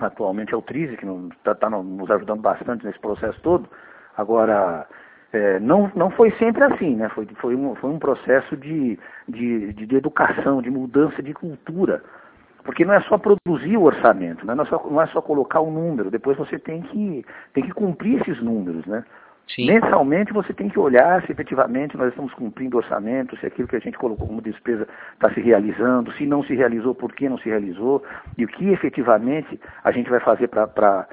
atualmente 0.00 0.52
é 0.52 0.56
o 0.56 0.62
TRISE, 0.62 0.96
que 0.96 1.06
está 1.36 1.54
tá 1.54 1.70
nos 1.70 2.10
ajudando 2.10 2.40
bastante 2.40 2.84
nesse 2.84 2.98
processo 2.98 3.40
todo. 3.42 3.68
Agora, 4.16 4.86
é, 5.32 5.58
não, 5.60 5.90
não 5.94 6.10
foi 6.10 6.30
sempre 6.32 6.62
assim, 6.62 6.96
né? 6.96 7.08
Foi, 7.08 7.26
foi, 7.36 7.56
um, 7.56 7.74
foi 7.76 7.90
um 7.90 7.98
processo 7.98 8.56
de, 8.56 8.98
de, 9.26 9.72
de, 9.72 9.96
educação, 9.96 10.60
de 10.60 10.70
mudança 10.70 11.22
de 11.22 11.32
cultura. 11.32 12.02
Porque 12.64 12.84
não 12.84 12.94
é 12.94 13.00
só 13.02 13.18
produzir 13.18 13.76
o 13.76 13.82
orçamento, 13.82 14.46
né? 14.46 14.54
não, 14.54 14.62
é 14.62 14.66
só, 14.68 14.86
não 14.88 15.00
é 15.00 15.06
só 15.08 15.20
colocar 15.20 15.60
o 15.60 15.68
um 15.68 15.72
número, 15.72 16.12
depois 16.12 16.36
você 16.36 16.58
tem 16.58 16.80
que, 16.82 17.24
tem 17.52 17.64
que 17.64 17.72
cumprir 17.72 18.20
esses 18.20 18.40
números, 18.40 18.86
né? 18.86 19.04
Sim. 19.48 19.66
Mensalmente 19.66 20.32
você 20.32 20.52
tem 20.52 20.68
que 20.68 20.78
olhar 20.78 21.20
se 21.26 21.32
efetivamente 21.32 21.96
nós 21.96 22.10
estamos 22.10 22.32
cumprindo 22.34 22.76
o 22.76 22.80
orçamento, 22.80 23.36
se 23.38 23.46
aquilo 23.46 23.66
que 23.66 23.74
a 23.74 23.80
gente 23.80 23.98
colocou 23.98 24.28
como 24.28 24.40
despesa 24.40 24.86
está 25.14 25.32
se 25.34 25.40
realizando, 25.40 26.12
se 26.12 26.24
não 26.24 26.44
se 26.44 26.54
realizou, 26.54 26.94
por 26.94 27.12
que 27.12 27.28
não 27.28 27.36
se 27.38 27.48
realizou, 27.48 28.02
e 28.38 28.44
o 28.44 28.48
que 28.48 28.70
efetivamente 28.70 29.60
a 29.82 29.90
gente 29.90 30.08
vai 30.08 30.20
fazer 30.20 30.48
para 30.48 31.08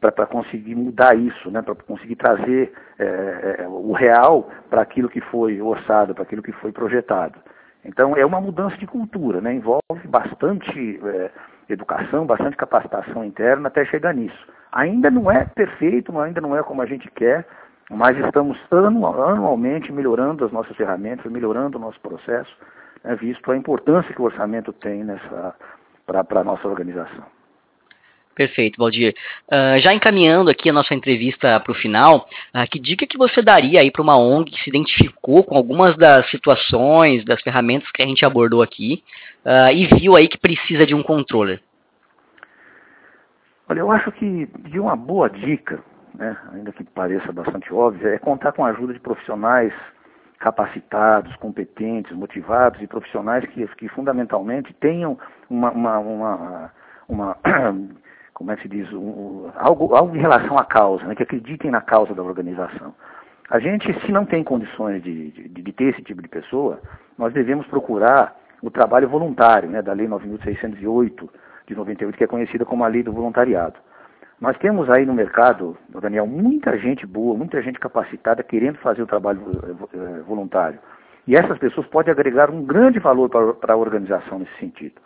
para 0.00 0.26
conseguir 0.26 0.74
mudar 0.74 1.16
isso, 1.16 1.50
né, 1.50 1.62
para 1.62 1.74
conseguir 1.74 2.16
trazer 2.16 2.72
é, 2.98 3.56
é, 3.60 3.68
o 3.68 3.92
real 3.92 4.50
para 4.68 4.82
aquilo 4.82 5.08
que 5.08 5.20
foi 5.20 5.60
orçado, 5.60 6.14
para 6.14 6.22
aquilo 6.22 6.42
que 6.42 6.52
foi 6.52 6.72
projetado. 6.72 7.38
Então 7.84 8.16
é 8.16 8.24
uma 8.24 8.40
mudança 8.40 8.76
de 8.76 8.86
cultura, 8.86 9.40
né, 9.40 9.54
envolve 9.54 10.06
bastante 10.06 11.00
é, 11.04 11.30
educação, 11.68 12.26
bastante 12.26 12.56
capacitação 12.56 13.24
interna 13.24 13.68
até 13.68 13.84
chegar 13.84 14.14
nisso. 14.14 14.46
Ainda 14.72 15.10
não 15.10 15.30
é 15.30 15.44
perfeito, 15.44 16.18
ainda 16.18 16.40
não 16.40 16.56
é 16.56 16.62
como 16.62 16.82
a 16.82 16.86
gente 16.86 17.10
quer, 17.10 17.46
mas 17.90 18.18
estamos 18.18 18.58
anualmente 18.70 19.92
melhorando 19.92 20.44
as 20.44 20.52
nossas 20.52 20.76
ferramentas, 20.76 21.30
melhorando 21.30 21.78
o 21.78 21.80
nosso 21.80 22.00
processo, 22.00 22.54
né, 23.02 23.14
visto 23.16 23.50
a 23.50 23.56
importância 23.56 24.14
que 24.14 24.20
o 24.20 24.26
orçamento 24.26 24.72
tem 24.72 25.04
para 26.06 26.40
a 26.40 26.44
nossa 26.44 26.66
organização. 26.68 27.37
Perfeito, 28.38 28.78
Valdir. 28.78 29.16
Uh, 29.48 29.80
já 29.80 29.92
encaminhando 29.92 30.48
aqui 30.48 30.70
a 30.70 30.72
nossa 30.72 30.94
entrevista 30.94 31.58
para 31.58 31.72
o 31.72 31.74
final, 31.74 32.28
uh, 32.54 32.70
que 32.70 32.78
dica 32.78 33.04
que 33.04 33.18
você 33.18 33.42
daria 33.42 33.80
aí 33.80 33.90
para 33.90 34.00
uma 34.00 34.16
ONG 34.16 34.52
que 34.52 34.62
se 34.62 34.70
identificou 34.70 35.42
com 35.42 35.56
algumas 35.56 35.96
das 35.96 36.30
situações, 36.30 37.24
das 37.24 37.42
ferramentas 37.42 37.90
que 37.90 38.00
a 38.00 38.06
gente 38.06 38.24
abordou 38.24 38.62
aqui 38.62 39.02
uh, 39.44 39.72
e 39.74 39.86
viu 39.98 40.14
aí 40.14 40.28
que 40.28 40.38
precisa 40.38 40.86
de 40.86 40.94
um 40.94 41.02
controller? 41.02 41.60
Olha, 43.68 43.80
eu 43.80 43.90
acho 43.90 44.12
que 44.12 44.48
de 44.68 44.78
uma 44.78 44.94
boa 44.94 45.28
dica, 45.28 45.82
né, 46.14 46.36
ainda 46.52 46.70
que 46.70 46.84
pareça 46.84 47.32
bastante 47.32 47.74
óbvia, 47.74 48.10
é 48.10 48.18
contar 48.18 48.52
com 48.52 48.64
a 48.64 48.70
ajuda 48.70 48.92
de 48.92 49.00
profissionais 49.00 49.72
capacitados, 50.38 51.34
competentes, 51.36 52.16
motivados 52.16 52.80
e 52.80 52.86
profissionais 52.86 53.44
que, 53.46 53.66
que 53.74 53.88
fundamentalmente 53.88 54.72
tenham 54.74 55.18
uma, 55.50 55.72
uma, 55.72 55.98
uma, 55.98 56.72
uma 57.08 57.36
como 58.38 58.52
é 58.52 58.56
que 58.56 58.62
se 58.62 58.68
diz, 58.68 58.90
um, 58.92 59.50
algo, 59.56 59.96
algo 59.96 60.16
em 60.16 60.20
relação 60.20 60.56
à 60.56 60.64
causa, 60.64 61.04
né, 61.04 61.14
que 61.16 61.24
acreditem 61.24 61.72
na 61.72 61.80
causa 61.80 62.14
da 62.14 62.22
organização. 62.22 62.94
A 63.50 63.58
gente, 63.58 63.92
se 64.06 64.12
não 64.12 64.24
tem 64.24 64.44
condições 64.44 65.02
de, 65.02 65.32
de, 65.32 65.48
de 65.48 65.72
ter 65.72 65.86
esse 65.86 66.02
tipo 66.02 66.22
de 66.22 66.28
pessoa, 66.28 66.80
nós 67.18 67.32
devemos 67.32 67.66
procurar 67.66 68.36
o 68.62 68.70
trabalho 68.70 69.08
voluntário, 69.08 69.68
né, 69.68 69.82
da 69.82 69.92
Lei 69.92 70.06
9.608 70.06 71.28
de 71.66 71.74
98, 71.74 72.16
que 72.16 72.22
é 72.22 72.28
conhecida 72.28 72.64
como 72.64 72.84
a 72.84 72.86
Lei 72.86 73.02
do 73.02 73.12
Voluntariado. 73.12 73.74
Nós 74.40 74.56
temos 74.58 74.88
aí 74.88 75.04
no 75.04 75.14
mercado, 75.14 75.76
Daniel, 76.00 76.24
muita 76.24 76.78
gente 76.78 77.04
boa, 77.04 77.36
muita 77.36 77.60
gente 77.60 77.80
capacitada 77.80 78.44
querendo 78.44 78.78
fazer 78.78 79.02
o 79.02 79.06
trabalho 79.06 79.42
eh, 79.92 80.22
voluntário. 80.24 80.78
E 81.26 81.34
essas 81.34 81.58
pessoas 81.58 81.88
podem 81.88 82.12
agregar 82.12 82.50
um 82.50 82.64
grande 82.64 83.00
valor 83.00 83.28
para 83.28 83.72
a 83.72 83.76
organização 83.76 84.38
nesse 84.38 84.56
sentido. 84.60 85.00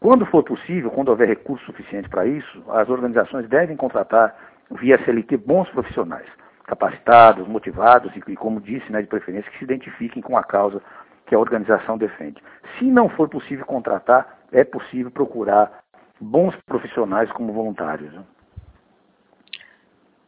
Quando 0.00 0.24
for 0.26 0.42
possível, 0.42 0.90
quando 0.90 1.10
houver 1.10 1.28
recurso 1.28 1.64
suficiente 1.66 2.08
para 2.08 2.24
isso, 2.24 2.64
as 2.70 2.88
organizações 2.88 3.46
devem 3.48 3.76
contratar 3.76 4.34
via 4.70 4.98
CLT 5.04 5.36
bons 5.36 5.68
profissionais, 5.68 6.26
capacitados, 6.64 7.46
motivados 7.46 8.10
e, 8.16 8.34
como 8.34 8.62
disse, 8.62 8.90
né, 8.90 9.02
de 9.02 9.08
preferência, 9.08 9.50
que 9.50 9.58
se 9.58 9.64
identifiquem 9.64 10.22
com 10.22 10.38
a 10.38 10.42
causa 10.42 10.80
que 11.26 11.34
a 11.34 11.38
organização 11.38 11.98
defende. 11.98 12.42
Se 12.78 12.84
não 12.86 13.10
for 13.10 13.28
possível 13.28 13.66
contratar, 13.66 14.38
é 14.50 14.64
possível 14.64 15.10
procurar 15.10 15.82
bons 16.18 16.56
profissionais 16.66 17.30
como 17.32 17.52
voluntários. 17.52 18.12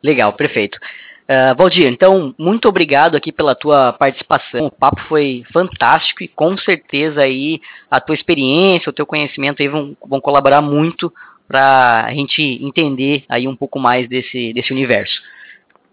Legal, 0.02 0.34
perfeito. 0.34 0.78
Uh, 1.22 1.54
Valdir, 1.56 1.86
então, 1.86 2.34
muito 2.36 2.68
obrigado 2.68 3.16
aqui 3.16 3.30
pela 3.30 3.54
tua 3.54 3.92
participação. 3.92 4.66
O 4.66 4.70
papo 4.70 5.00
foi 5.02 5.44
fantástico 5.52 6.22
e 6.22 6.28
com 6.28 6.56
certeza 6.58 7.22
aí 7.22 7.60
a 7.90 8.00
tua 8.00 8.14
experiência, 8.14 8.90
o 8.90 8.92
teu 8.92 9.06
conhecimento 9.06 9.62
aí 9.62 9.68
vão, 9.68 9.96
vão 10.04 10.20
colaborar 10.20 10.60
muito 10.60 11.12
para 11.46 12.04
a 12.06 12.12
gente 12.12 12.42
entender 12.64 13.24
aí 13.28 13.46
um 13.46 13.56
pouco 13.56 13.78
mais 13.78 14.08
desse, 14.08 14.52
desse 14.52 14.72
universo. 14.72 15.22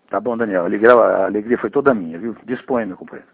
Tá 0.09 0.19
bom, 0.19 0.35
Daniel. 0.35 0.63
A 0.63 0.65
alegria, 0.65 0.93
a 0.93 1.25
alegria 1.25 1.57
foi 1.57 1.69
toda 1.69 1.93
minha, 1.93 2.17
viu? 2.17 2.35
Dispõe, 2.45 2.85
meu 2.85 2.97
companheiro. 2.97 3.29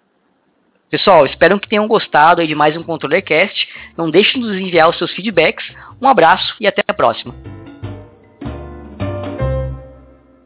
Pessoal, 0.90 1.26
espero 1.26 1.60
que 1.60 1.70
tenham 1.70 1.88
gostado 1.88 2.42
aí 2.42 2.48
de 2.48 2.56
mais 2.56 2.76
um 2.78 2.84
ControllerCast. 2.84 3.68
Não 3.98 4.10
deixe 4.10 4.34
de 4.34 4.40
nos 4.40 4.56
enviar 4.56 4.90
os 4.90 4.98
seus 4.98 5.12
feedbacks. 5.14 5.66
Um 6.02 6.08
abraço 6.08 6.56
e 6.60 6.68
até 6.68 6.84
a 6.88 6.94
próxima. 6.94 7.34